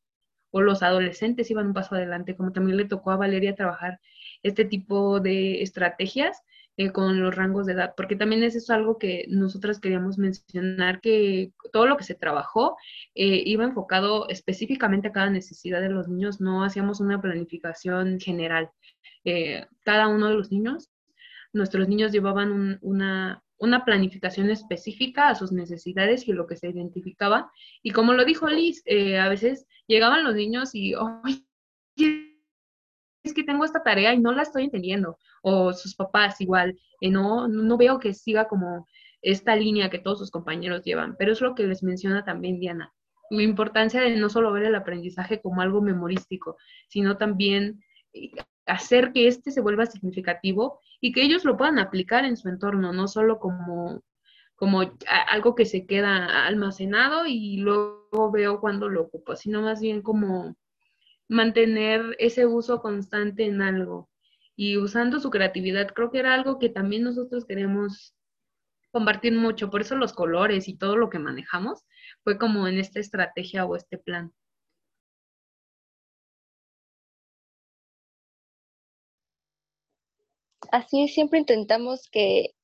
o 0.51 0.61
los 0.61 0.83
adolescentes 0.83 1.51
iban 1.51 1.69
un 1.69 1.75
paso 1.75 1.95
adelante, 1.95 2.37
como 2.37 2.53
también 2.53 2.77
le 2.77 2.87
tocó 2.87 3.11
a 3.11 3.17
Valeria 3.17 3.55
trabajar 3.55 4.01
este 4.43 4.65
tipo 4.65 5.21
de 5.21 5.63
estrategias 5.63 6.43
eh, 6.77 6.93
con 6.93 7.21
los 7.21 7.35
rangos 7.35 7.67
de 7.67 7.75
edad, 7.75 7.95
porque 7.97 8.17
también 8.17 8.43
es 8.43 8.57
eso 8.57 8.73
algo 8.73 8.99
que 8.99 9.27
nosotras 9.29 9.81
queríamos 9.81 10.17
mencionar, 10.19 11.01
que 11.01 11.53
todo 11.73 11.87
lo 11.87 11.97
que 11.97 12.05
se 12.05 12.15
trabajó 12.15 12.77
eh, 13.15 13.43
iba 13.45 13.65
enfocado 13.65 14.29
específicamente 14.29 15.09
a 15.09 15.13
cada 15.13 15.31
necesidad 15.31 15.83
de 15.83 15.91
los 15.91 16.09
niños, 16.09 16.41
no 16.41 16.65
hacíamos 16.65 17.01
una 17.01 17.21
planificación 17.21 18.19
general. 18.19 18.71
Eh, 19.25 19.67
cada 19.85 20.09
uno 20.09 20.29
de 20.29 20.35
los 20.37 20.51
niños, 20.51 20.89
nuestros 21.53 21.87
niños 21.89 22.13
llevaban 22.13 22.79
una, 22.81 23.43
una 23.61 23.85
planificación 23.85 24.51
específica 24.51 25.29
a 25.29 25.35
sus 25.35 25.53
necesidades 25.53 26.27
y 26.27 26.33
lo 26.33 26.47
que 26.47 26.57
se 26.57 26.69
identificaba. 26.69 27.53
Y 27.83 27.93
como 27.93 28.15
lo 28.15 28.25
dijo 28.25 28.49
Liz, 28.49 28.83
a 29.21 29.29
veces 29.29 29.67
llegaban 29.87 30.25
los 30.25 30.35
niños 30.35 30.75
y, 30.75 30.95
es 33.23 33.35
que 33.35 33.45
tengo 33.45 33.65
esta 33.65 33.83
tarea 33.83 34.15
y 34.15 34.21
no 34.21 34.33
la 34.33 34.43
estoy 34.43 34.65
entendiendo. 34.65 35.19
O 35.43 35.73
sus 35.73 35.95
papás 35.95 36.41
igual, 36.41 36.79
eh, 37.01 37.11
no, 37.11 37.49
no 37.49 37.77
veo 37.77 37.99
que 37.99 38.15
siga 38.15 38.49
como 38.49 38.87
esta 39.23 39.55
línea 39.57 39.91
que 39.91 39.99
todos 39.99 40.19
sus 40.19 40.31
compañeros 40.31 40.85
llevan. 40.85 41.17
Pero 41.19 41.33
es 41.33 41.41
lo 41.41 41.55
que 41.55 41.67
les 41.67 41.83
menciona 41.83 42.25
también 42.25 42.61
Diana. 42.61 42.93
La 43.31 43.43
importancia 43.43 44.01
de 44.01 44.17
no 44.17 44.29
solo 44.29 44.53
ver 44.53 44.65
el 44.65 44.75
aprendizaje 44.75 45.41
como 45.41 45.61
algo 45.61 45.83
memorístico, 45.83 46.57
sino 46.89 47.17
también 47.17 47.81
eh, 47.81 47.81
hacer 48.67 49.13
que 49.13 49.27
este 49.27 49.51
se 49.51 49.61
vuelva 49.61 49.87
significativo 49.87 50.81
y 51.01 51.13
que 51.13 51.23
ellos 51.23 51.45
lo 51.45 51.57
puedan 51.57 51.79
aplicar 51.79 52.25
en 52.25 52.37
su 52.37 52.49
entorno, 52.49 52.93
no 52.93 53.09
solo 53.09 53.39
como, 53.39 54.03
como 54.55 54.83
algo 55.29 55.55
que 55.55 55.67
se 55.67 55.87
queda 55.87 56.47
almacenado 56.47 57.27
y 57.27 57.59
luego 57.59 58.31
veo 58.31 58.61
cuando 58.61 58.89
lo 58.89 59.03
ocupo, 59.03 59.37
sino 59.37 59.63
más 59.63 59.81
bien 59.81 60.03
como 60.03 60.57
mantener 61.29 62.17
ese 62.19 62.47
uso 62.47 62.81
constante 62.81 63.45
en 63.47 63.63
algo 63.63 64.11
y 64.57 64.77
usando 64.77 65.21
su 65.21 65.31
creatividad. 65.31 65.89
Creo 65.95 66.11
que 66.11 66.19
era 66.19 66.35
algo 66.35 66.59
que 66.59 66.69
también 66.69 67.05
nosotros 67.05 67.45
queremos 67.45 68.15
compartir 68.93 69.33
mucho, 69.33 69.71
por 69.71 69.81
eso 69.81 69.97
los 69.97 70.13
colores 70.13 70.69
y 70.69 70.77
todo 70.77 70.97
lo 70.97 71.11
que 71.11 71.19
manejamos 71.19 71.85
fue 72.25 72.39
como 72.39 72.67
en 72.67 72.79
esta 72.79 73.01
estrategia 73.01 73.65
o 73.65 73.77
este 73.77 73.99
plan. 73.99 74.33
Así 80.73 81.09
siempre 81.09 81.41
intentamos 81.41 82.09
que 82.11 82.55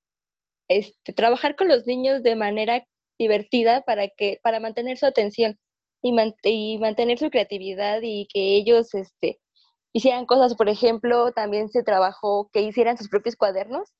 este, 0.69 1.13
trabajar 1.13 1.57
con 1.57 1.69
los 1.69 1.87
niños 1.87 2.23
de 2.23 2.37
manera 2.37 2.87
divertida 3.19 3.83
para 3.83 4.09
que 4.09 4.41
para 4.43 4.61
mantener 4.61 4.99
su 4.99 5.07
atención 5.07 5.59
y, 6.03 6.79
mantener 6.79 7.19
su 7.19 7.31
creatividad 7.31 8.01
y 8.03 8.29
que 8.33 8.57
ellos 8.57 8.95
este, 8.95 9.41
hicieran 9.93 10.27
cosas, 10.27 10.55
por 10.55 10.69
ejemplo, 10.69 11.33
también 11.33 11.69
se 11.69 11.83
trabajó 11.83 12.51
que 12.53 12.63
hicieran 12.63 12.99
sus 12.99 13.09
propios 13.09 13.37
cuadernos 13.37 13.93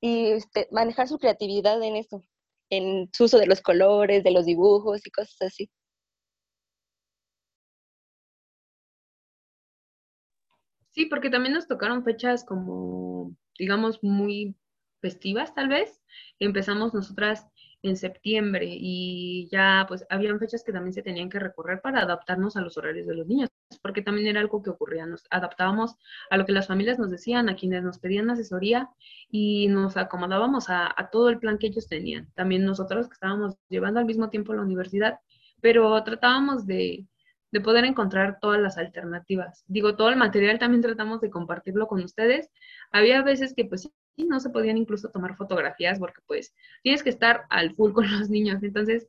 y 0.00 0.28
este, 0.32 0.68
manejar 0.70 1.08
su 1.08 1.18
creatividad 1.18 1.82
en 1.82 1.96
eso, 1.96 2.22
en 2.70 3.10
su 3.12 3.24
uso 3.24 3.38
de 3.38 3.46
los 3.46 3.60
colores, 3.62 4.24
de 4.24 4.30
los 4.30 4.46
dibujos 4.46 5.06
y 5.06 5.10
cosas 5.10 5.36
así. 5.42 5.70
Sí, 10.94 11.06
porque 11.06 11.28
también 11.28 11.54
nos 11.54 11.66
tocaron 11.66 12.04
fechas 12.04 12.44
como, 12.44 13.34
digamos, 13.58 14.02
muy 14.02 14.54
festivas 15.00 15.52
tal 15.54 15.68
vez. 15.68 16.00
Empezamos 16.38 16.94
nosotras 16.94 17.46
en 17.82 17.96
septiembre 17.96 18.66
y 18.70 19.48
ya 19.50 19.84
pues 19.88 20.06
habían 20.08 20.38
fechas 20.38 20.62
que 20.64 20.72
también 20.72 20.94
se 20.94 21.02
tenían 21.02 21.28
que 21.28 21.40
recorrer 21.40 21.80
para 21.82 22.00
adaptarnos 22.00 22.56
a 22.56 22.62
los 22.62 22.78
horarios 22.78 23.06
de 23.08 23.14
los 23.14 23.26
niños, 23.26 23.50
porque 23.82 24.02
también 24.02 24.28
era 24.28 24.40
algo 24.40 24.62
que 24.62 24.70
ocurría, 24.70 25.04
nos 25.04 25.24
adaptábamos 25.30 25.96
a 26.30 26.38
lo 26.38 26.46
que 26.46 26.52
las 26.52 26.68
familias 26.68 26.98
nos 26.98 27.10
decían, 27.10 27.48
a 27.48 27.56
quienes 27.56 27.82
nos 27.82 27.98
pedían 27.98 28.30
asesoría 28.30 28.88
y 29.28 29.68
nos 29.68 29.96
acomodábamos 29.98 30.66
a, 30.70 30.94
todo 31.12 31.28
el 31.28 31.38
plan 31.38 31.58
que 31.58 31.66
ellos 31.66 31.88
tenían. 31.88 32.30
También 32.34 32.64
nosotros 32.64 33.08
que 33.08 33.14
estábamos 33.14 33.56
llevando 33.68 34.00
al 34.00 34.06
mismo 34.06 34.30
tiempo 34.30 34.54
la 34.54 34.62
universidad, 34.62 35.18
pero 35.60 36.02
tratábamos 36.04 36.66
de, 36.66 37.06
de 37.54 37.60
poder 37.60 37.84
encontrar 37.84 38.40
todas 38.40 38.60
las 38.60 38.78
alternativas. 38.78 39.62
Digo, 39.68 39.94
todo 39.94 40.08
el 40.08 40.16
material 40.16 40.58
también 40.58 40.82
tratamos 40.82 41.20
de 41.20 41.30
compartirlo 41.30 41.86
con 41.86 42.02
ustedes. 42.02 42.50
Había 42.90 43.22
veces 43.22 43.54
que 43.54 43.64
pues 43.64 43.88
no 44.16 44.40
se 44.40 44.50
podían 44.50 44.76
incluso 44.76 45.08
tomar 45.10 45.36
fotografías 45.36 46.00
porque 46.00 46.20
pues 46.26 46.52
tienes 46.82 47.04
que 47.04 47.10
estar 47.10 47.44
al 47.50 47.72
full 47.76 47.92
con 47.92 48.10
los 48.10 48.28
niños. 48.28 48.60
Entonces, 48.64 49.06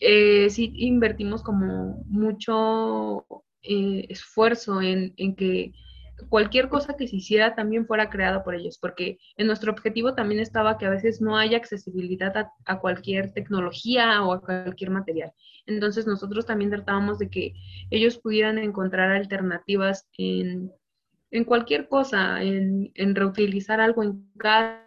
eh, 0.00 0.48
sí 0.48 0.72
invertimos 0.76 1.42
como 1.42 2.02
mucho 2.06 3.26
eh, 3.60 4.06
esfuerzo 4.08 4.80
en, 4.80 5.12
que 5.36 5.74
cualquier 6.28 6.68
cosa 6.68 6.96
que 6.96 7.08
se 7.08 7.16
hiciera 7.16 7.54
también 7.54 7.86
fuera 7.86 8.10
creada 8.10 8.44
por 8.44 8.54
ellos, 8.54 8.78
porque 8.78 9.18
en 9.36 9.46
nuestro 9.46 9.72
objetivo 9.72 10.14
también 10.14 10.40
estaba 10.40 10.78
que 10.78 10.86
a 10.86 10.90
veces 10.90 11.20
no 11.20 11.36
haya 11.36 11.56
accesibilidad 11.56 12.50
a, 12.64 12.78
cualquier 12.80 13.32
tecnología 13.32 14.22
o 14.22 14.32
a 14.32 14.40
cualquier 14.40 14.90
material. 14.90 15.32
Entonces 15.66 16.06
nosotros 16.06 16.46
también 16.46 16.70
tratábamos 16.70 17.18
de 17.18 17.30
que 17.30 17.54
ellos 17.90 18.18
pudieran 18.18 18.58
encontrar 18.58 19.10
alternativas 19.10 20.08
en 20.18 20.70
en 21.34 21.44
cualquier 21.44 21.88
cosa, 21.88 22.40
en, 22.42 22.92
reutilizar 22.94 23.80
algo 23.80 24.04
en 24.04 24.30
casa, 24.38 24.84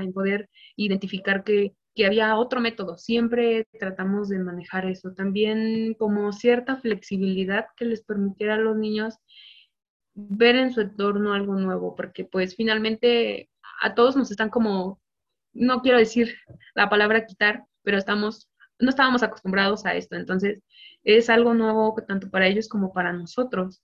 en 0.00 0.14
poder 0.14 0.48
identificar 0.76 1.44
que, 1.44 1.74
había 2.04 2.36
otro 2.36 2.60
método. 2.60 2.96
Siempre 2.96 3.68
tratamos 3.78 4.28
de 4.30 4.38
manejar 4.38 4.86
eso. 4.86 5.12
También 5.12 5.94
como 5.98 6.32
cierta 6.32 6.76
flexibilidad 6.76 7.66
que 7.76 7.84
les 7.84 8.02
permitiera 8.02 8.54
a 8.54 8.58
los 8.58 8.76
niños 8.76 9.18
ver 10.14 10.56
en 10.56 10.72
su 10.72 10.80
entorno 10.80 11.32
algo 11.32 11.54
nuevo, 11.54 11.94
porque 11.94 12.24
pues 12.24 12.56
finalmente 12.56 13.50
a 13.82 13.94
todos 13.94 14.16
nos 14.16 14.30
están 14.30 14.50
como, 14.50 15.00
no 15.52 15.82
quiero 15.82 15.98
decir 15.98 16.36
la 16.74 16.88
palabra 16.88 17.26
quitar, 17.26 17.64
pero 17.82 17.98
estamos, 17.98 18.48
no 18.78 18.90
estábamos 18.90 19.22
acostumbrados 19.22 19.84
a 19.86 19.94
esto. 19.94 20.16
Entonces 20.16 20.62
es 21.02 21.28
algo 21.30 21.54
nuevo 21.54 21.94
tanto 22.06 22.30
para 22.30 22.46
ellos 22.46 22.68
como 22.68 22.92
para 22.92 23.12
nosotros. 23.12 23.82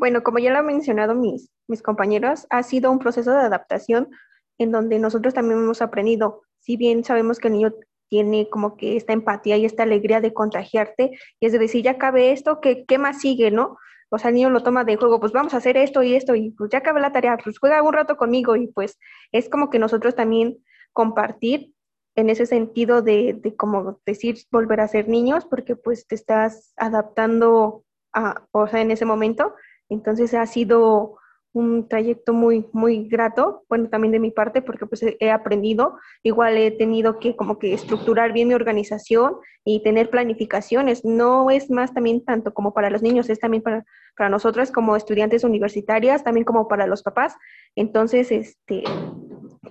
Bueno, 0.00 0.22
como 0.22 0.38
ya 0.38 0.50
lo 0.50 0.60
han 0.60 0.66
mencionado 0.66 1.14
mis, 1.14 1.50
mis 1.68 1.82
compañeros, 1.82 2.46
ha 2.48 2.62
sido 2.62 2.90
un 2.90 2.98
proceso 2.98 3.32
de 3.32 3.40
adaptación 3.40 4.08
en 4.56 4.72
donde 4.72 4.98
nosotros 4.98 5.34
también 5.34 5.60
hemos 5.60 5.82
aprendido, 5.82 6.40
si 6.58 6.78
bien 6.78 7.04
sabemos 7.04 7.38
que 7.38 7.48
el 7.48 7.54
niño 7.54 7.74
tiene 8.08 8.48
como 8.48 8.78
que 8.78 8.96
esta 8.96 9.12
empatía 9.12 9.58
y 9.58 9.66
esta 9.66 9.82
alegría 9.82 10.22
de 10.22 10.32
contagiarte, 10.32 11.18
y 11.38 11.46
es 11.46 11.52
de 11.52 11.58
decir, 11.58 11.84
ya 11.84 11.98
cabe 11.98 12.32
esto, 12.32 12.62
¿qué, 12.62 12.86
qué 12.86 12.96
más 12.96 13.20
sigue, 13.20 13.50
no? 13.50 13.76
O 14.08 14.16
sea, 14.18 14.30
el 14.30 14.36
niño 14.36 14.48
lo 14.48 14.62
toma 14.62 14.84
de 14.84 14.96
juego, 14.96 15.20
pues 15.20 15.32
vamos 15.32 15.52
a 15.52 15.58
hacer 15.58 15.76
esto 15.76 16.02
y 16.02 16.14
esto, 16.14 16.34
y 16.34 16.52
pues 16.52 16.70
ya 16.70 16.78
acabé 16.78 17.02
la 17.02 17.12
tarea, 17.12 17.36
pues 17.36 17.58
juega 17.58 17.82
un 17.82 17.92
rato 17.92 18.16
conmigo, 18.16 18.56
y 18.56 18.68
pues 18.68 18.98
es 19.32 19.50
como 19.50 19.68
que 19.68 19.78
nosotros 19.78 20.14
también 20.14 20.64
compartir 20.94 21.74
en 22.16 22.30
ese 22.30 22.46
sentido 22.46 23.02
de, 23.02 23.34
de 23.34 23.54
como 23.54 24.00
decir, 24.06 24.38
volver 24.50 24.80
a 24.80 24.88
ser 24.88 25.10
niños, 25.10 25.44
porque 25.44 25.76
pues 25.76 26.06
te 26.06 26.14
estás 26.14 26.72
adaptando 26.78 27.84
a, 28.14 28.46
o 28.50 28.66
sea, 28.66 28.80
en 28.80 28.92
ese 28.92 29.04
momento, 29.04 29.54
entonces 29.90 30.32
ha 30.34 30.46
sido 30.46 31.18
un 31.52 31.88
trayecto 31.88 32.32
muy, 32.32 32.66
muy 32.72 33.08
grato, 33.08 33.64
bueno, 33.68 33.88
también 33.88 34.12
de 34.12 34.20
mi 34.20 34.30
parte, 34.30 34.62
porque 34.62 34.86
pues 34.86 35.02
he 35.02 35.30
aprendido, 35.30 35.98
igual 36.22 36.56
he 36.56 36.70
tenido 36.70 37.18
que 37.18 37.34
como 37.34 37.58
que 37.58 37.74
estructurar 37.74 38.32
bien 38.32 38.48
mi 38.48 38.54
organización 38.54 39.36
y 39.64 39.82
tener 39.82 40.10
planificaciones. 40.10 41.04
No 41.04 41.50
es 41.50 41.68
más 41.70 41.92
también 41.92 42.24
tanto 42.24 42.54
como 42.54 42.72
para 42.72 42.90
los 42.90 43.02
niños, 43.02 43.28
es 43.28 43.40
también 43.40 43.62
para, 43.62 43.84
para 44.16 44.30
nosotras 44.30 44.70
como 44.70 44.94
estudiantes 44.94 45.42
universitarias, 45.42 46.22
también 46.22 46.44
como 46.44 46.68
para 46.68 46.86
los 46.86 47.02
papás. 47.02 47.34
Entonces, 47.74 48.30
este, 48.30 48.84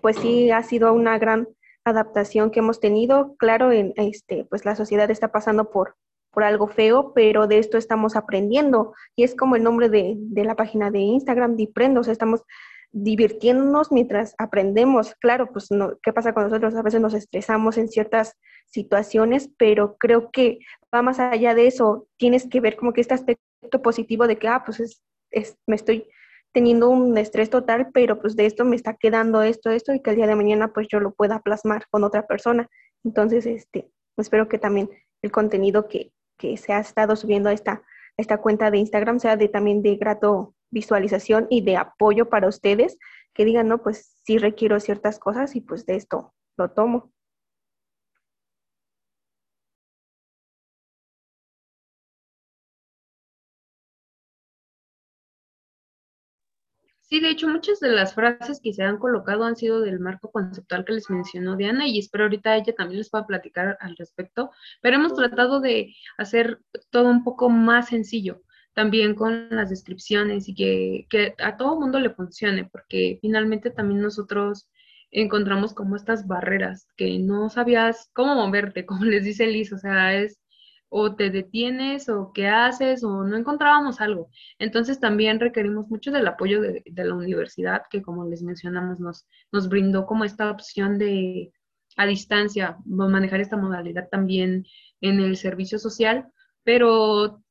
pues 0.01 0.17
sí, 0.17 0.51
ha 0.51 0.63
sido 0.63 0.93
una 0.93 1.17
gran 1.17 1.47
adaptación 1.85 2.51
que 2.51 2.59
hemos 2.59 2.81
tenido. 2.81 3.35
Claro, 3.37 3.71
en, 3.71 3.93
este, 3.95 4.45
pues 4.49 4.65
la 4.65 4.75
sociedad 4.75 5.09
está 5.09 5.31
pasando 5.31 5.71
por, 5.71 5.95
por 6.31 6.43
algo 6.43 6.67
feo, 6.67 7.13
pero 7.13 7.47
de 7.47 7.59
esto 7.59 7.77
estamos 7.77 8.15
aprendiendo. 8.15 8.93
Y 9.15 9.23
es 9.23 9.35
como 9.35 9.55
el 9.55 9.63
nombre 9.63 9.89
de, 9.89 10.17
la 10.35 10.55
página 10.55 10.91
de 10.91 10.99
Instagram, 10.99 11.55
Diprendo, 11.55 12.01
o 12.01 12.03
sea, 12.03 12.13
estamos 12.13 12.43
divirtiéndonos 12.91 13.91
mientras 13.91 14.35
aprendemos. 14.37 15.15
Claro, 15.19 15.51
pues 15.51 15.71
no, 15.71 15.97
¿qué 16.01 16.13
pasa 16.13 16.33
con 16.33 16.43
nosotros? 16.43 16.75
A 16.75 16.81
veces 16.81 17.01
nos 17.01 17.13
estresamos 17.13 17.77
en 17.77 17.87
ciertas 17.87 18.35
situaciones, 18.67 19.49
pero 19.57 19.97
creo 19.97 20.31
que 20.31 20.59
va 20.93 21.01
más 21.01 21.19
allá 21.19 21.53
de 21.55 21.67
eso. 21.67 22.07
Tienes 22.17 22.47
que 22.47 22.61
ver 22.61 22.75
como 22.75 22.93
que 22.93 23.01
este 23.01 23.13
aspecto 23.13 23.81
positivo 23.81 24.27
de 24.27 24.37
que, 24.37 24.47
ah, 24.47 24.63
pues 24.65 25.01
es, 25.31 25.57
me 25.67 25.75
estoy 25.75 26.07
teniendo 26.51 26.89
un 26.89 27.17
estrés 27.17 27.49
total, 27.49 27.89
pero 27.93 28.19
pues 28.19 28.35
de 28.35 28.45
esto 28.45 28.65
me 28.65 28.75
está 28.75 28.95
quedando 28.95 29.41
esto, 29.43 29.69
esto, 29.69 29.93
y 29.93 30.01
que 30.01 30.11
el 30.11 30.15
día 30.15 30.27
de 30.27 30.35
mañana 30.35 30.73
pues 30.73 30.87
yo 30.89 30.99
lo 30.99 31.13
pueda 31.13 31.41
plasmar 31.41 31.85
con 31.89 32.03
otra 32.03 32.25
persona. 32.25 32.67
Entonces, 33.03 33.45
este, 33.45 33.91
espero 34.17 34.47
que 34.47 34.57
también 34.57 34.89
el 35.21 35.31
contenido 35.31 35.87
que, 35.87 36.11
que 36.39 36.57
se 36.57 36.73
ha 36.73 36.79
estado 36.79 37.15
subiendo 37.15 37.49
a 37.49 37.53
esta, 37.53 37.83
esta 38.17 38.39
cuenta 38.39 38.71
de 38.71 38.79
Instagram 38.79 39.19
sea 39.19 39.35
de, 39.35 39.49
también 39.49 39.83
de 39.83 39.97
grato 39.97 40.55
visualización 40.71 41.45
y 41.49 41.61
de 41.61 41.77
apoyo 41.77 42.29
para 42.29 42.47
ustedes, 42.47 42.97
que 43.33 43.45
digan, 43.45 43.67
no, 43.67 43.83
pues 43.83 44.17
sí 44.23 44.39
requiero 44.39 44.79
ciertas 44.79 45.19
cosas 45.19 45.55
y 45.55 45.61
pues 45.61 45.85
de 45.85 45.95
esto 45.95 46.33
lo 46.57 46.71
tomo. 46.71 47.11
Sí, 57.09 57.19
de 57.21 57.31
hecho, 57.31 57.47
muchas 57.47 57.79
de 57.79 57.89
las 57.89 58.13
frases 58.13 58.59
que 58.61 58.71
se 58.71 58.83
han 58.83 58.99
colocado 58.99 59.43
han 59.43 59.55
sido 59.55 59.81
del 59.81 59.99
marco 59.99 60.31
conceptual 60.31 60.85
que 60.85 60.93
les 60.93 61.09
mencionó 61.09 61.55
Diana 61.55 61.87
y 61.87 61.97
espero 61.97 62.25
ahorita 62.25 62.55
ella 62.55 62.73
también 62.75 62.99
les 62.99 63.09
pueda 63.09 63.25
platicar 63.25 63.77
al 63.81 63.95
respecto, 63.97 64.51
pero 64.81 64.97
hemos 64.97 65.15
tratado 65.15 65.59
de 65.59 65.95
hacer 66.19 66.59
todo 66.91 67.09
un 67.09 67.23
poco 67.23 67.49
más 67.49 67.87
sencillo, 67.89 68.43
también 68.73 69.15
con 69.15 69.49
las 69.49 69.71
descripciones 69.71 70.47
y 70.49 70.53
que, 70.53 71.07
que 71.09 71.33
a 71.39 71.57
todo 71.57 71.79
mundo 71.79 71.99
le 71.99 72.11
funcione, 72.11 72.65
porque 72.71 73.17
finalmente 73.21 73.71
también 73.71 74.01
nosotros 74.01 74.69
encontramos 75.11 75.73
como 75.73 75.95
estas 75.95 76.27
barreras 76.27 76.87
que 76.95 77.17
no 77.19 77.49
sabías 77.49 78.09
cómo 78.13 78.35
moverte, 78.35 78.85
como 78.85 79.05
les 79.05 79.23
dice 79.23 79.47
Liz, 79.47 79.73
o 79.73 79.79
sea, 79.79 80.13
es 80.15 80.38
o 80.89 81.15
te 81.15 81.29
detienes 81.29 82.09
o 82.09 82.31
qué 82.33 82.47
haces 82.47 83.03
o 83.03 83.23
no 83.23 83.37
encontrábamos 83.37 84.01
algo. 84.01 84.29
Entonces 84.57 84.99
también 84.99 85.39
requerimos 85.39 85.87
mucho 85.89 86.11
del 86.11 86.27
apoyo 86.27 86.61
de, 86.61 86.83
la 86.95 87.13
universidad 87.15 87.83
que 87.89 88.01
como 88.01 88.27
les 88.27 88.41
mencionamos 88.41 88.99
nos, 88.99 89.27
nos 89.51 89.69
brindó 89.69 90.05
como 90.05 90.25
esta 90.25 90.49
opción 90.51 90.97
de 90.97 91.53
a 91.95 92.05
distancia 92.05 92.77
manejar 92.85 93.41
esta 93.41 93.57
modalidad 93.57 94.09
también 94.09 94.65
en 95.01 95.19
el 95.19 95.37
servicio 95.37 95.79
social, 95.79 96.27
pero 96.63 97.43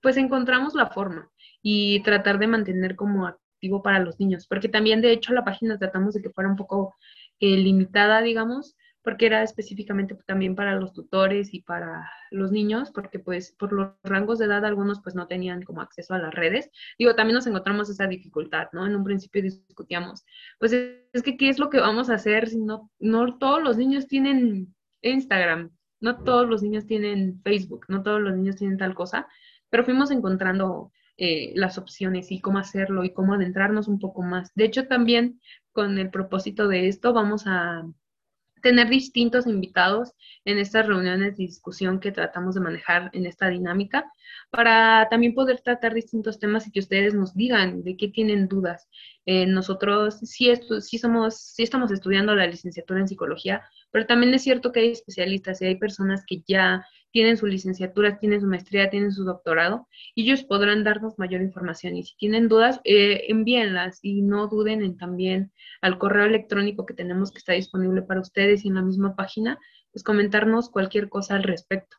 pues 0.00 0.16
encontramos 0.16 0.74
la 0.74 0.86
forma 0.86 1.30
y 1.62 2.02
tratar 2.02 2.38
de 2.38 2.46
mantener 2.46 2.96
como 2.96 3.26
activo 3.26 3.82
para 3.82 3.98
los 3.98 4.20
niños, 4.20 4.46
porque 4.46 4.68
también 4.68 5.00
de 5.00 5.12
hecho 5.12 5.32
la 5.32 5.44
página 5.44 5.78
tratamos 5.78 6.14
de 6.14 6.22
que 6.22 6.30
fuera 6.30 6.48
un 6.48 6.56
poco 6.56 6.94
eh, 7.40 7.56
limitada, 7.56 8.22
digamos, 8.22 8.76
porque 9.08 9.24
era 9.24 9.42
específicamente 9.42 10.14
también 10.26 10.54
para 10.54 10.74
los 10.74 10.92
tutores 10.92 11.54
y 11.54 11.62
para 11.62 12.10
los 12.30 12.52
niños, 12.52 12.90
porque 12.90 13.18
pues 13.18 13.52
por 13.52 13.72
los 13.72 13.92
rangos 14.04 14.38
de 14.38 14.44
edad 14.44 14.66
algunos 14.66 15.00
pues 15.00 15.14
no 15.14 15.26
tenían 15.26 15.62
como 15.62 15.80
acceso 15.80 16.12
a 16.12 16.18
las 16.18 16.34
redes. 16.34 16.70
Digo, 16.98 17.14
también 17.14 17.36
nos 17.36 17.46
encontramos 17.46 17.88
esa 17.88 18.06
dificultad, 18.06 18.68
¿no? 18.74 18.86
En 18.86 18.94
un 18.94 19.04
principio 19.04 19.40
discutíamos, 19.40 20.26
pues 20.58 20.74
es 20.74 21.22
que 21.22 21.38
¿qué 21.38 21.48
es 21.48 21.58
lo 21.58 21.70
que 21.70 21.80
vamos 21.80 22.10
a 22.10 22.16
hacer 22.16 22.50
si 22.50 22.58
no, 22.58 22.90
no 22.98 23.38
todos 23.38 23.62
los 23.62 23.78
niños 23.78 24.08
tienen 24.08 24.74
Instagram, 25.00 25.70
no 26.00 26.22
todos 26.22 26.46
los 26.46 26.62
niños 26.62 26.84
tienen 26.84 27.40
Facebook, 27.42 27.86
no 27.88 28.02
todos 28.02 28.20
los 28.20 28.36
niños 28.36 28.56
tienen 28.56 28.76
tal 28.76 28.94
cosa, 28.94 29.26
pero 29.70 29.84
fuimos 29.84 30.10
encontrando 30.10 30.92
eh, 31.16 31.54
las 31.54 31.78
opciones 31.78 32.30
y 32.30 32.42
cómo 32.42 32.58
hacerlo 32.58 33.04
y 33.04 33.14
cómo 33.14 33.32
adentrarnos 33.32 33.88
un 33.88 34.00
poco 34.00 34.20
más. 34.20 34.52
De 34.54 34.66
hecho, 34.66 34.86
también 34.86 35.40
con 35.72 35.96
el 35.96 36.10
propósito 36.10 36.68
de 36.68 36.88
esto 36.88 37.14
vamos 37.14 37.44
a 37.46 37.86
tener 38.60 38.88
distintos 38.88 39.46
invitados 39.46 40.12
en 40.44 40.58
estas 40.58 40.86
reuniones 40.86 41.36
de 41.36 41.44
discusión 41.44 42.00
que 42.00 42.12
tratamos 42.12 42.54
de 42.54 42.60
manejar 42.60 43.10
en 43.12 43.26
esta 43.26 43.48
dinámica, 43.48 44.10
para 44.50 45.08
también 45.10 45.34
poder 45.34 45.60
tratar 45.60 45.94
distintos 45.94 46.38
temas 46.38 46.66
y 46.66 46.72
que 46.72 46.80
ustedes 46.80 47.14
nos 47.14 47.34
digan 47.34 47.82
de 47.82 47.96
qué 47.96 48.08
tienen 48.08 48.48
dudas. 48.48 48.88
Eh, 49.26 49.46
nosotros 49.46 50.20
sí, 50.22 50.50
sí, 50.80 50.98
somos, 50.98 51.38
sí 51.38 51.62
estamos 51.62 51.90
estudiando 51.90 52.34
la 52.34 52.46
licenciatura 52.46 53.00
en 53.00 53.08
psicología, 53.08 53.62
pero 53.90 54.06
también 54.06 54.32
es 54.32 54.42
cierto 54.42 54.72
que 54.72 54.80
hay 54.80 54.90
especialistas 54.90 55.60
y 55.60 55.66
hay 55.66 55.76
personas 55.76 56.24
que 56.26 56.42
ya 56.46 56.86
tienen 57.10 57.36
su 57.36 57.46
licenciatura, 57.46 58.18
tienen 58.18 58.40
su 58.40 58.46
maestría, 58.46 58.90
tienen 58.90 59.12
su 59.12 59.24
doctorado, 59.24 59.88
ellos 60.14 60.44
podrán 60.44 60.84
darnos 60.84 61.18
mayor 61.18 61.42
información. 61.42 61.96
Y 61.96 62.04
si 62.04 62.16
tienen 62.16 62.48
dudas, 62.48 62.80
eh, 62.84 63.24
envíenlas 63.28 63.98
y 64.02 64.22
no 64.22 64.46
duden 64.48 64.82
en 64.82 64.96
también 64.96 65.52
al 65.80 65.98
correo 65.98 66.26
electrónico 66.26 66.86
que 66.86 66.94
tenemos 66.94 67.32
que 67.32 67.38
está 67.38 67.52
disponible 67.52 68.02
para 68.02 68.20
ustedes 68.20 68.64
y 68.64 68.68
en 68.68 68.74
la 68.74 68.82
misma 68.82 69.16
página, 69.16 69.58
pues 69.92 70.02
comentarnos 70.04 70.70
cualquier 70.70 71.08
cosa 71.08 71.36
al 71.36 71.42
respecto. 71.42 71.96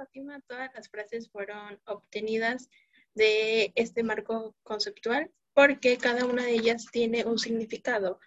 Fátima, 0.00 0.40
todas 0.48 0.70
las 0.74 0.88
frases 0.88 1.30
fueron 1.30 1.78
obtenidas 1.84 2.70
de 3.14 3.72
este 3.74 4.02
marco 4.02 4.54
conceptual 4.62 5.30
porque 5.54 5.98
cada 5.98 6.24
una 6.24 6.44
de 6.44 6.52
ellas 6.52 6.86
tiene 6.90 7.24
un 7.24 7.38
significado. 7.38 8.18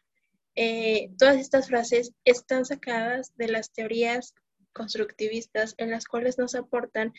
Eh, 0.56 1.10
todas 1.18 1.38
estas 1.38 1.68
frases 1.68 2.14
están 2.26 2.66
sacadas 2.66 3.36
de 3.36 3.48
las 3.48 3.72
teorías 3.72 4.36
constructivistas 4.74 5.74
en 5.78 5.92
las 5.92 6.06
cuales 6.06 6.38
nos 6.38 6.56
aportan 6.56 7.14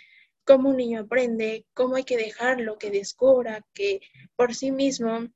cómo 0.45 0.71
un 0.71 0.77
niño 0.77 1.01
aprende, 1.01 1.67
cómo 1.75 1.97
hay 1.97 2.05
que 2.05 2.17
dejarlo 2.17 2.79
que 2.79 2.91
descubra, 2.91 3.67
que 3.73 4.01
por 4.37 4.55
sí 4.55 4.71
mismo 4.71 5.29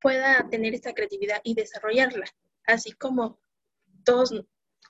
pueda 0.00 0.48
tener 0.50 0.74
esta 0.74 0.92
creatividad 0.92 1.40
y 1.44 1.54
desarrollarla, 1.54 2.26
así 2.66 2.92
como 2.92 3.40
todos, 4.04 4.34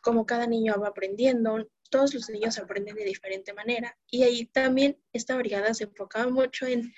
como 0.02 0.24
cada 0.24 0.46
niño 0.46 0.74
va 0.80 0.88
aprendiendo, 0.88 1.68
todos 1.92 2.14
los 2.14 2.30
niños 2.30 2.58
aprenden 2.58 2.96
de 2.96 3.04
diferente 3.04 3.52
manera 3.52 3.96
y 4.10 4.22
ahí 4.24 4.46
también 4.46 4.98
esta 5.12 5.36
brigada 5.36 5.74
se 5.74 5.84
enfocaba 5.84 6.28
mucho 6.30 6.66
en 6.66 6.92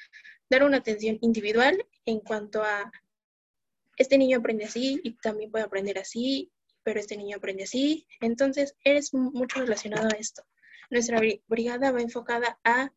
dar 0.48 0.62
una 0.62 0.76
atención 0.78 1.18
individual 1.20 1.85
en 2.07 2.20
cuanto 2.20 2.62
a 2.62 2.92
este 3.96 4.16
niño 4.18 4.38
aprende 4.38 4.64
así 4.64 5.00
y 5.02 5.16
también 5.16 5.50
puede 5.50 5.64
aprender 5.64 5.98
así, 5.98 6.52
pero 6.85 7.00
este 7.00 7.16
niño 7.16 7.37
aprende 7.37 7.64
así. 7.64 8.07
Entonces, 8.20 8.76
eres 8.85 9.12
mucho 9.12 9.61
relacionado 9.61 10.09
a 10.09 10.18
esto. 10.18 10.44
Nuestra 10.90 11.20
brigada 11.48 11.90
va 11.90 12.00
enfocada 12.00 12.59
a 12.64 12.92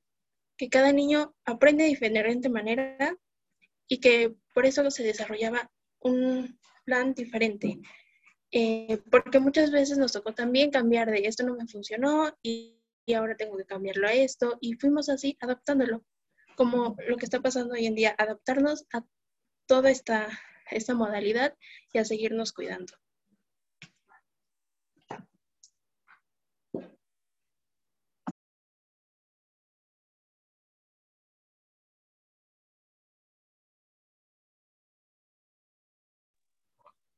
que 0.56 0.70
cada 0.70 0.92
niño 0.92 1.36
aprende 1.46 1.84
de 1.84 1.90
diferente 1.90 2.50
manera 2.50 3.18
y 3.88 4.00
que 4.00 4.36
por 4.54 4.66
eso 4.66 4.90
se 4.92 5.04
desarrollaba 5.04 5.72
un 6.00 6.60
plan 6.86 7.14
diferente. 7.14 7.80
Eh, 8.52 9.02
porque 9.12 9.40
muchas 9.40 9.72
veces 9.72 9.98
nos 9.98 10.14
tocó 10.14 10.34
también 10.34 10.72
cambiar 10.72 11.12
de 11.12 11.28
esto 11.28 11.44
no 11.44 11.56
me 11.56 11.68
funcionó 11.68 12.34
y, 12.42 12.80
y, 13.06 13.14
ahora 13.14 13.36
tengo 13.36 13.58
que 13.58 13.66
cambiarlo 13.66 14.08
a 14.08 14.14
esto 14.14 14.58
y 14.62 14.76
fuimos 14.76 15.10
así 15.10 15.38
adaptándolo, 15.42 16.06
como 16.56 16.96
lo 17.08 17.18
que 17.18 17.26
está 17.26 17.42
pasando 17.42 17.74
hoy 17.74 17.86
en 17.86 17.96
día, 17.96 18.16
adaptarnos 18.18 18.86
a 18.94 19.06
toda 19.68 19.92
esta, 19.92 20.30
esta 20.72 20.96
modalidad 20.96 21.56
y 21.94 22.00
a 22.00 22.06
seguirnos 22.06 22.54
cuidando. 22.54 22.94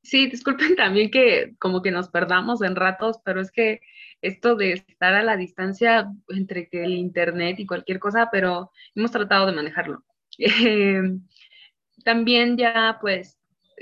Sí, 0.09 0.27
disculpen 0.27 0.75
también 0.75 1.11
que 1.11 1.53
como 1.59 1.83
que 1.83 1.91
nos 1.91 2.09
perdamos 2.09 2.63
en 2.63 2.75
ratos, 2.75 3.19
pero 3.23 3.41
es 3.41 3.51
que 3.51 3.79
esto 4.23 4.55
de 4.55 4.73
estar 4.73 5.13
a 5.13 5.21
la 5.21 5.37
distancia 5.37 6.11
entre 6.29 6.67
que 6.67 6.83
el 6.83 6.93
internet 6.93 7.59
y 7.59 7.67
cualquier 7.67 7.99
cosa, 7.99 8.29
pero 8.31 8.71
hemos 8.95 9.11
tratado 9.11 9.45
de 9.45 9.51
manejarlo. 9.53 10.03
Em, 10.39 11.21
también 12.05 12.57
ya 12.57 12.97
pues 13.01 13.37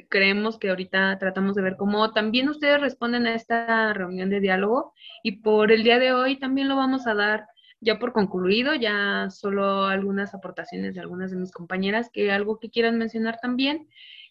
creemos 0.10 0.58
que 0.58 0.70
ahorita 0.70 1.18
tratamos 1.20 1.56
de 1.56 1.62
ver 1.62 1.76
cómo 1.78 2.12
también 2.12 2.50
ustedes 2.50 2.82
responden 2.82 3.28
a 3.28 3.36
esta 3.36 3.94
reunión 3.94 4.30
de 4.30 4.42
diálogo 4.42 4.94
y 5.24 5.38
por 5.44 5.72
el 5.72 5.84
día 5.84 6.00
de 6.00 6.14
hoy 6.14 6.38
también 6.40 6.68
lo 6.68 6.76
vamos 6.76 7.08
a 7.08 7.14
dar 7.14 7.46
ya 7.80 8.00
por 8.00 8.12
concluido, 8.12 8.74
ya 8.76 9.30
solo 9.30 9.86
algunas 9.86 10.34
aportaciones 10.34 10.96
de 10.96 11.02
algunas 11.02 11.32
de 11.32 11.38
mis 11.38 11.52
compañeras 11.52 12.10
que 12.12 12.32
algo 12.32 12.60
que 12.60 12.72
quieran 12.72 12.98
mencionar 12.98 13.38
también 13.40 13.88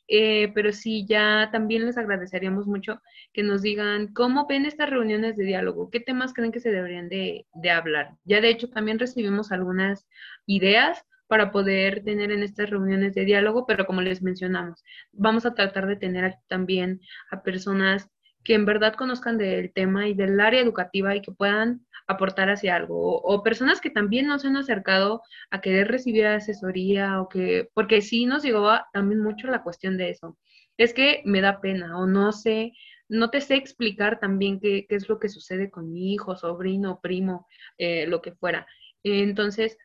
eh, 0.09 0.53
pero 0.55 0.73
sí, 0.73 1.05
ya 1.07 1.49
también 1.53 1.87
les 1.87 1.99
agradeceríamos 1.99 2.67
mucho 2.67 3.01
que 3.33 3.43
nos 3.43 3.63
digan 3.63 4.13
cómo 4.13 4.47
ven 4.47 4.67
estas 4.67 4.91
reuniones 4.91 5.37
de 5.37 5.45
diálogo, 5.45 5.91
qué 5.91 6.01
temas 6.01 6.33
creen 6.33 6.53
que 6.53 6.61
se 6.61 6.71
deberían 6.71 7.09
de, 7.09 7.47
de 7.55 7.71
hablar. 7.71 8.17
Ya 8.25 8.41
de 8.41 8.51
hecho 8.51 8.69
también 8.69 8.99
recibimos 8.99 9.53
algunas 9.53 10.07
ideas 10.47 11.05
para 11.27 11.51
poder 11.51 12.05
tener 12.05 12.31
en 12.31 12.43
estas 12.43 12.71
reuniones 12.71 13.15
de 13.15 13.25
diálogo, 13.25 13.67
pero 13.67 13.87
como 13.87 14.01
les 14.01 14.23
mencionamos, 14.23 14.85
vamos 15.13 15.45
a 15.47 15.55
tratar 15.55 15.87
de 15.87 15.97
tener 15.97 16.37
también 16.49 17.01
a 17.31 17.43
personas 17.43 18.09
que 18.45 18.55
en 18.55 18.65
verdad 18.65 18.95
conozcan 18.95 19.39
del 19.39 19.73
tema 19.73 20.07
y 20.07 20.15
del 20.15 20.41
área 20.41 20.61
educativa 20.61 21.17
y 21.17 21.21
que 21.21 21.33
puedan 21.33 21.85
aportar 22.07 22.51
hacia 22.51 22.77
algo, 22.77 23.21
o, 23.21 23.43
personas 23.43 23.81
que 23.81 23.91
también 23.91 24.27
nos 24.27 24.45
han 24.45 24.57
acercado 24.57 25.23
a 25.51 25.61
querer 25.61 25.89
recibir 25.89 26.27
asesoría, 26.27 27.21
o 27.21 27.29
que, 27.29 27.69
porque 27.75 28.03
sí 28.03 28.27
nos 28.27 28.43
llegó 28.43 28.71
también 28.93 29.23
mucho 29.23 29.49
la 29.49 29.63
cuestión 29.63 29.97
de 29.97 30.11
eso. 30.11 30.39
Es 30.77 30.95
que 30.95 31.23
me 31.25 31.41
da 31.41 31.61
pena, 31.61 31.99
o 31.99 32.07
no 32.07 32.33
sé, 32.33 32.73
no 33.09 33.31
te 33.31 33.41
sé 33.41 33.57
explicar 33.57 34.21
también 34.21 34.61
qué, 34.61 34.87
qué 34.89 34.97
es 34.97 35.09
lo 35.09 35.19
que 35.19 35.29
sucede 35.29 35.71
con 35.71 35.93
mi 35.93 36.13
hijo, 36.15 36.37
sobrino, 36.37 37.01
primo, 37.01 37.47
eh, 37.79 38.07
lo 38.07 38.23
que 38.23 38.33
fuera. 38.33 38.67
Entonces, 39.03 39.79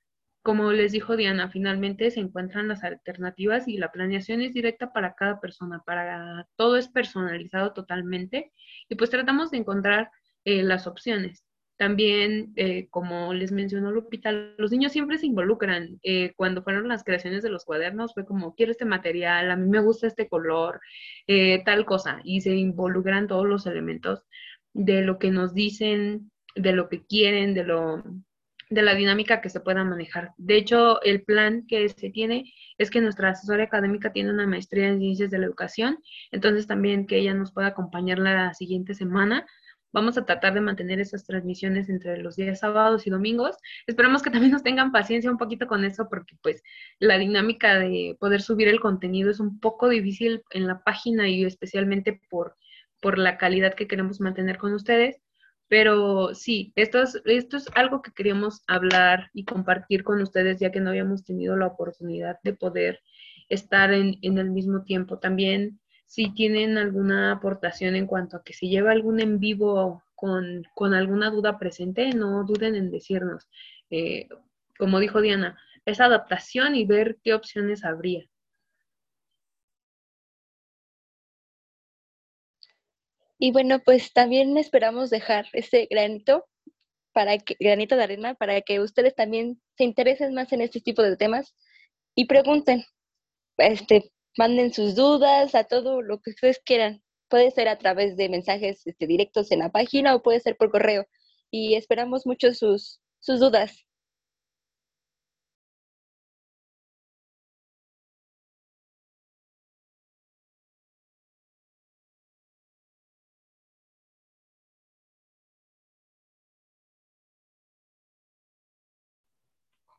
como 0.44 0.72
les 0.72 0.92
dijo 0.92 1.16
Diana, 1.16 1.50
finalmente 1.50 2.10
se 2.12 2.20
encuentran 2.20 2.68
las 2.68 2.84
alternativas 2.84 3.68
y 3.68 3.78
la 3.78 3.92
planeación 3.92 4.42
es 4.42 4.54
directa 4.54 4.92
para 4.92 5.14
cada 5.14 5.40
persona, 5.40 5.84
para 5.86 6.48
todo 6.56 6.78
es 6.78 6.88
personalizado 6.88 7.74
totalmente 7.74 8.52
y 8.90 8.96
pues 8.96 9.12
tratamos 9.12 9.52
de 9.52 9.58
encontrar 9.58 10.10
eh, 10.46 10.64
las 10.64 10.88
opciones. 10.88 11.46
También, 11.82 12.54
eh, 12.58 12.90
como 12.92 13.34
les 13.34 13.52
mencionó 13.52 13.90
Lupita, 13.90 14.32
los 14.32 14.70
niños 14.70 14.92
siempre 14.92 15.18
se 15.18 15.26
involucran. 15.26 16.00
Eh, 16.04 16.32
cuando 16.36 16.62
fueron 16.62 16.88
las 16.88 17.04
creaciones 17.04 17.42
de 17.42 17.50
los 17.50 17.66
cuadernos, 17.66 18.14
fue 18.14 18.24
como, 18.24 18.54
quiero 18.54 18.72
este 18.72 18.86
material, 18.86 19.50
a 19.50 19.56
mí 19.56 19.68
me 19.68 19.80
gusta 19.80 20.06
este 20.06 20.30
color, 20.30 20.80
tal 21.66 21.86
cosa, 21.86 22.22
y 22.24 22.42
se 22.42 22.54
involucran 22.56 23.26
todos 23.28 23.48
los 23.48 23.66
elementos 23.66 24.22
de 24.74 25.02
lo 25.02 25.18
que 25.18 25.32
nos 25.32 25.56
dicen, 25.56 26.32
de 26.56 26.74
lo 26.74 26.88
que 26.88 27.04
quieren, 27.04 27.56
de 27.56 27.64
lo 27.64 28.04
de 28.70 28.84
la 28.84 28.94
dinámica 28.94 29.42
que 29.42 29.50
se 29.50 29.60
pueda 29.60 29.84
manejar. 29.84 30.34
De 30.38 30.58
hecho, 30.58 31.02
el 31.02 31.24
plan 31.24 31.66
que 31.68 31.90
se 31.90 32.12
tiene 32.12 32.54
es 32.78 32.92
que 32.92 33.02
nuestra 33.02 33.30
asesora 33.30 33.64
académica 33.64 34.14
tiene 34.14 34.30
una 34.30 34.46
maestría 34.46 34.88
en 34.88 35.00
ciencias 35.00 35.32
de 35.32 35.40
la 35.40 35.48
educación, 35.48 35.98
entonces 36.30 36.68
también 36.68 37.08
que 37.08 37.18
ella 37.18 37.34
nos 37.34 37.52
pueda 37.52 37.70
acompañar 37.70 38.20
la 38.20 38.54
siguiente 38.54 38.94
semana. 38.94 39.48
Vamos 39.94 40.18
a 40.18 40.26
tratar 40.26 40.54
de 40.54 40.62
mantener 40.62 41.00
esas 41.00 41.26
transmisiones 41.26 41.90
entre 41.90 42.18
los 42.18 42.36
días 42.36 42.60
sábados 42.60 43.08
y 43.08 43.10
domingos. 43.10 43.58
Esperamos 43.88 44.22
que 44.22 44.30
también 44.30 44.52
nos 44.52 44.64
tengan 44.64 44.92
paciencia 44.92 45.32
un 45.32 45.38
poquito 45.38 45.68
con 45.68 45.84
eso 45.84 46.08
porque 46.10 46.36
pues 46.42 46.64
la 47.00 47.18
dinámica 47.18 47.80
de 47.80 48.18
poder 48.20 48.42
subir 48.42 48.68
el 48.68 48.80
contenido 48.80 49.30
es 49.32 49.40
un 49.40 49.60
poco 49.60 49.90
difícil 49.90 50.44
en 50.52 50.68
la 50.68 50.84
página 50.84 51.30
y 51.30 51.44
especialmente 51.46 52.22
por, 52.30 52.56
por 53.02 53.18
la 53.18 53.38
calidad 53.38 53.74
que 53.74 53.88
queremos 53.88 54.22
mantener 54.22 54.58
con 54.58 54.74
ustedes 54.74 55.22
pero 55.72 56.36
sí, 56.36 56.74
esto 56.76 57.02
es, 57.02 57.22
esto 57.24 57.56
es 57.56 57.70
algo 57.76 58.02
que 58.02 58.12
queríamos 58.12 58.62
hablar 58.68 59.30
y 59.34 59.46
compartir 59.46 60.04
con 60.04 60.22
ustedes, 60.22 60.60
ya 60.60 60.70
que 60.70 60.82
no 60.82 60.90
habíamos 60.90 61.24
tenido 61.24 61.56
la 61.56 61.68
oportunidad 61.68 62.40
de 62.44 62.54
poder 62.54 63.00
estar 63.48 63.94
en, 63.94 64.18
el 64.22 64.52
mismo 64.52 64.84
tiempo. 64.84 65.20
También, 65.20 65.80
si 66.12 66.30
tienen 66.34 66.78
alguna 66.78 67.32
aportación 67.32 67.96
en 67.96 68.06
cuanto 68.06 68.36
a 68.36 68.44
que 68.44 68.52
si 68.52 68.68
lleva 68.70 68.92
algún 68.92 69.22
en 69.22 69.40
vivo 69.40 70.04
con, 70.14 70.66
alguna 70.94 71.30
duda 71.30 71.58
presente, 71.58 72.10
no 72.10 72.44
duden 72.44 72.76
en 72.76 72.92
decirnos. 72.92 73.48
Eh, 73.90 74.28
como 74.78 75.00
dijo 75.00 75.22
Diana, 75.22 75.58
es 75.86 76.02
adaptación 76.02 76.76
y 76.76 76.86
ver 76.86 77.18
qué 77.24 77.34
opciones 77.34 77.86
habría. 77.86 78.28
Y 83.40 83.54
bueno, 83.54 83.80
pues 83.80 84.12
también 84.12 84.58
esperamos 84.58 85.12
dejar 85.12 85.46
ese 85.54 85.88
granito 85.90 86.46
para 87.14 87.38
que, 87.38 87.56
granito 87.58 87.96
de 87.96 88.04
arena 88.04 88.34
para 88.36 88.60
que 88.60 88.82
ustedes 88.82 89.16
también 89.16 89.62
se 89.78 89.86
interesen 89.86 90.34
más 90.34 90.52
en 90.52 90.60
este 90.60 90.82
tipo 90.82 91.04
de 91.04 91.16
temas 91.16 91.56
y 92.16 92.26
pregunten, 92.26 92.84
este, 93.56 94.12
manden 94.38 94.74
sus 94.74 94.96
dudas 94.96 95.56
a 95.56 95.64
todo 95.66 96.02
lo 96.02 96.20
que 96.22 96.32
ustedes 96.32 96.60
quieran. 96.66 97.02
Puede 97.30 97.52
ser 97.52 97.68
a 97.70 97.78
través 97.78 98.18
de 98.18 98.30
mensajes 98.30 98.86
este, 98.88 99.08
directos 99.08 99.52
en 99.52 99.60
la 99.60 99.72
página 99.72 100.16
o 100.16 100.22
puede 100.24 100.40
ser 100.42 100.58
por 100.58 100.72
correo. 100.72 101.06
Y 101.52 101.76
esperamos 101.76 102.26
mucho 102.26 102.54
sus, 102.54 103.02
sus 103.20 103.40
dudas. 103.40 103.86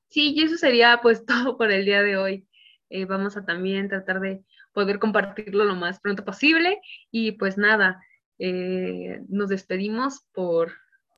Sí, 0.09 0.33
y 0.37 0.43
eso 0.45 0.57
sería 0.57 1.01
pues 1.03 1.25
todo 1.27 1.57
por 1.57 1.71
el 1.73 1.85
día 1.85 2.03
de 2.03 2.17
hoy. 2.17 2.47
Eh, 2.93 3.07
vamos 3.07 3.37
a 3.37 3.45
también 3.45 3.89
tratar 3.89 4.21
de 4.21 4.45
poder 4.73 4.99
compartirlo 4.99 5.65
lo 5.65 5.75
más 5.75 5.99
pronto 6.01 6.25
posible. 6.25 6.81
Y 7.11 7.33
pues 7.33 7.57
nada, 7.57 8.03
eh, 8.39 9.23
nos 9.29 9.49
despedimos 9.49 10.27
por, 10.33 10.73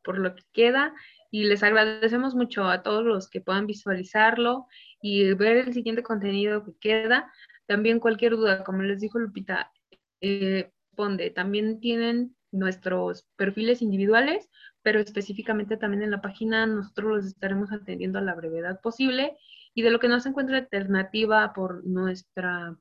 por 0.05 0.19
lo 0.19 0.35
que 0.35 0.45
queda. 0.53 0.95
Y 1.31 1.45
les 1.45 1.63
agradecemos 1.63 2.35
mucho 2.35 2.65
a 2.69 2.83
todos 2.83 3.05
los 3.05 3.29
que 3.29 3.41
puedan 3.41 3.67
visualizarlo 3.67 4.67
y 5.03 5.35
ver 5.35 5.57
el 5.57 5.75
siguiente 5.75 6.03
contenido 6.03 6.65
que 6.65 6.75
queda. 6.81 7.33
También 7.67 7.99
cualquier 7.99 8.37
duda, 8.37 8.63
como 8.63 8.83
les 8.83 9.01
dijo 9.01 9.19
Lupita, 9.19 9.73
eh, 10.21 10.71
también 11.35 11.81
tienen 11.81 12.37
nuestros 12.53 13.27
perfiles 13.37 13.83
individuales 13.83 14.49
pero 14.85 15.01
específicamente 15.01 15.79
también 15.79 16.03
en 16.03 16.11
la 16.11 16.21
página 16.21 16.67
nosotros 16.67 17.17
los 17.17 17.25
estaremos 17.25 17.73
atendiendo 17.73 18.19
a 18.19 18.23
la 18.23 18.35
brevedad 18.35 18.81
posible 18.83 19.37
y 19.75 19.83
de 19.83 19.91
lo 19.91 19.99
que 19.99 20.09
no 20.09 20.21
se 20.21 20.29
encuentra 20.29 20.59
alternativa 20.59 21.53
por 21.53 21.85
nuestra, 21.87 22.77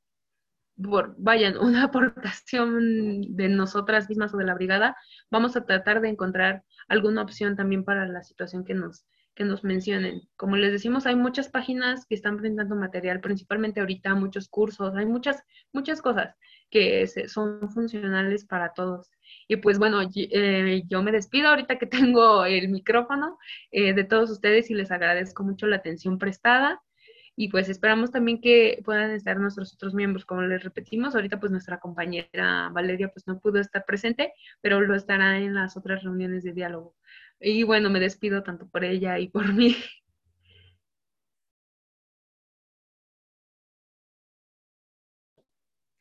por, 0.82 1.15
vayan, 1.17 1.58
una 1.62 1.86
aportación 1.86 3.36
de 3.36 3.49
nosotras 3.49 4.08
mismas 4.10 4.34
o 4.34 4.38
de 4.38 4.45
la 4.45 4.53
brigada, 4.53 4.95
vamos 5.32 5.56
a 5.56 5.65
tratar 5.65 6.01
de 6.01 6.10
encontrar 6.10 6.63
alguna 6.88 7.23
opción 7.23 7.56
también 7.56 7.84
para 7.84 8.08
la 8.08 8.23
situación 8.23 8.63
que 8.63 8.73
nos, 8.73 9.06
que 9.36 9.43
nos 9.43 9.63
mencionen. 9.63 10.21
Como 10.36 10.56
les 10.56 10.71
decimos, 10.71 11.06
hay 11.06 11.15
muchas 11.15 11.49
páginas 11.49 12.06
que 12.06 12.15
están 12.15 12.38
brindando 12.38 12.75
material, 12.75 13.19
principalmente 13.19 13.79
ahorita 13.79 14.13
muchos 14.15 14.47
cursos, 14.47 14.95
hay 14.95 15.06
muchas, 15.06 15.43
muchas 15.73 16.01
cosas 16.01 16.36
que 16.73 17.05
son 17.27 17.69
funcionales 17.69 18.45
para 18.45 18.73
todos. 18.73 19.12
Y 19.47 19.57
pues 19.57 19.77
bueno, 19.77 20.01
eh, 20.15 20.83
yo 20.88 21.03
me 21.03 21.12
despido 21.12 21.49
ahorita 21.49 21.77
que 21.77 21.86
tengo 22.15 22.45
el 22.45 22.69
micrófono 22.69 23.38
eh, 23.71 23.93
de 23.93 24.03
todos 24.03 24.31
ustedes 24.31 24.71
y 24.71 24.73
les 24.73 24.89
agradezco 24.91 25.43
mucho 25.43 25.67
la 25.67 25.75
atención 25.75 26.17
prestada. 26.17 26.81
Y 27.36 27.49
pues 27.49 27.69
esperamos 27.69 28.12
también 28.12 28.41
que 28.41 28.81
puedan 28.86 29.12
estar 29.12 29.39
nuestros 29.39 29.73
otros 29.73 29.93
miembros, 29.93 30.25
como 30.25 30.43
les 30.43 30.63
repetimos, 30.63 31.15
ahorita 31.15 31.39
pues 31.39 31.51
nuestra 31.51 31.79
compañera 31.79 32.69
Valeria 32.71 33.09
pues 33.09 33.27
no 33.27 33.39
pudo 33.39 33.59
estar 33.59 33.86
presente, 33.86 34.33
pero 34.62 34.81
lo 34.81 34.95
estará 34.95 35.39
en 35.39 35.55
las 35.55 35.77
otras 35.77 36.03
reuniones 36.03 36.43
de 36.43 36.53
diálogo. 36.53 36.95
Y 37.39 37.63
bueno, 37.63 37.89
me 37.89 37.99
despido 37.99 38.43
tanto 38.43 38.67
por 38.67 38.83
ella 38.83 39.19
y 39.19 39.29
por 39.29 39.45
mí. 39.53 39.75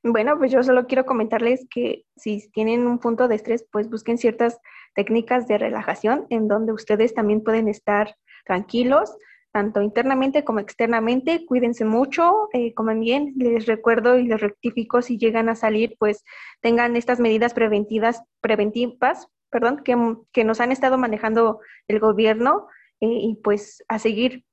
Bueno, 0.05 0.37
pues 0.37 0.51
yo 0.51 0.63
solo 0.63 0.87
quiero 0.87 1.07
comentarles 1.07 1.67
que 1.71 2.05
si 2.17 2.51
tienen 2.51 2.87
un 2.87 2.99
punto 2.99 3.29
de 3.29 3.37
estrés, 3.37 3.65
pues 3.71 3.89
busquen 3.89 4.19
ciertas 4.19 4.59
técnicas 4.95 5.47
de 5.47 5.59
relajación 5.59 6.27
en 6.29 6.49
donde 6.49 6.73
ustedes 6.73 7.15
también 7.15 7.43
pueden 7.43 7.69
estar 7.69 8.17
tranquilos, 8.45 9.17
tanto 9.53 9.81
internamente 9.81 10.45
como 10.45 10.59
externamente. 10.59 11.47
Cuídense 11.47 11.85
mucho, 11.85 12.49
eh, 12.53 12.75
coman 12.75 12.99
bien. 12.99 13.35
Les 13.37 13.67
recuerdo 13.67 14.19
y 14.19 14.27
les 14.27 14.41
rectifico 14.41 15.03
si 15.03 15.19
llegan 15.19 15.49
a 15.49 15.55
salir, 15.55 15.95
pues 15.99 16.25
tengan 16.61 16.97
estas 16.97 17.21
medidas 17.21 17.55
preventivas, 17.55 18.23
preventivas 18.41 19.29
perdón, 19.53 19.83
que, 19.85 19.95
que 20.33 20.45
nos 20.45 20.61
han 20.61 20.73
estado 20.73 20.97
manejando 20.97 21.61
el 21.87 22.01
gobierno 22.01 22.67
eh, 23.01 23.07
y 23.07 23.37
pues 23.37 23.85
a 23.87 23.99
seguir 23.99 24.45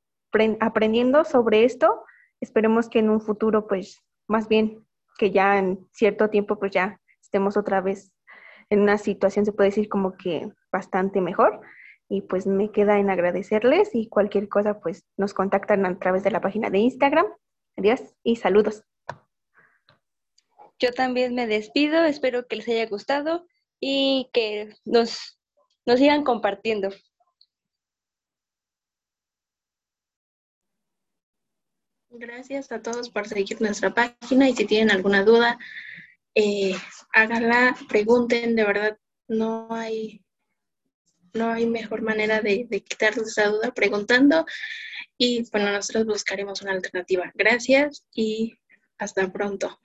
aprendiendo 0.59 1.23
sobre 1.23 1.63
esto. 1.63 2.03
Esperemos 2.41 2.89
que 2.89 2.99
en 2.99 3.09
un 3.09 3.21
futuro, 3.21 3.65
pues 3.67 4.03
más 4.27 4.47
bien 4.49 4.85
que 5.19 5.31
ya 5.31 5.59
en 5.59 5.85
cierto 5.91 6.29
tiempo 6.29 6.57
pues 6.57 6.71
ya 6.71 6.99
estemos 7.21 7.57
otra 7.57 7.81
vez 7.81 8.11
en 8.69 8.79
una 8.79 8.97
situación, 8.97 9.45
se 9.45 9.51
puede 9.51 9.69
decir 9.69 9.89
como 9.89 10.15
que 10.15 10.49
bastante 10.71 11.21
mejor. 11.21 11.61
Y 12.07 12.21
pues 12.21 12.47
me 12.47 12.71
queda 12.71 12.97
en 12.97 13.11
agradecerles 13.11 13.93
y 13.93 14.07
cualquier 14.07 14.49
cosa 14.49 14.79
pues 14.79 15.05
nos 15.17 15.35
contactan 15.35 15.85
a 15.85 15.99
través 15.99 16.23
de 16.23 16.31
la 16.31 16.41
página 16.41 16.71
de 16.71 16.79
Instagram. 16.79 17.27
Adiós 17.77 18.01
y 18.23 18.37
saludos. 18.37 18.83
Yo 20.79 20.91
también 20.93 21.35
me 21.35 21.45
despido, 21.45 22.05
espero 22.05 22.47
que 22.47 22.55
les 22.55 22.67
haya 22.69 22.87
gustado 22.87 23.45
y 23.79 24.29
que 24.33 24.73
nos, 24.85 25.39
nos 25.85 25.99
sigan 25.99 26.23
compartiendo. 26.23 26.89
Gracias 32.11 32.71
a 32.71 32.81
todos 32.81 33.09
por 33.09 33.27
seguir 33.27 33.61
nuestra 33.61 33.93
página 33.93 34.49
y 34.49 34.55
si 34.55 34.65
tienen 34.65 34.89
alguna 34.89 35.23
duda, 35.23 35.59
eh, 36.33 36.75
háganla, 37.13 37.75
pregunten, 37.87 38.55
de 38.55 38.63
verdad 38.65 38.97
no 39.27 39.67
hay, 39.71 40.23
no 41.33 41.51
hay 41.51 41.67
mejor 41.67 42.01
manera 42.01 42.41
de, 42.41 42.65
de 42.67 42.81
quitarles 42.81 43.27
esa 43.27 43.49
duda 43.49 43.71
preguntando 43.71 44.45
y 45.19 45.47
bueno, 45.51 45.71
nosotros 45.71 46.05
buscaremos 46.05 46.61
una 46.63 46.71
alternativa. 46.71 47.31
Gracias 47.35 48.03
y 48.11 48.57
hasta 48.97 49.31
pronto. 49.31 49.79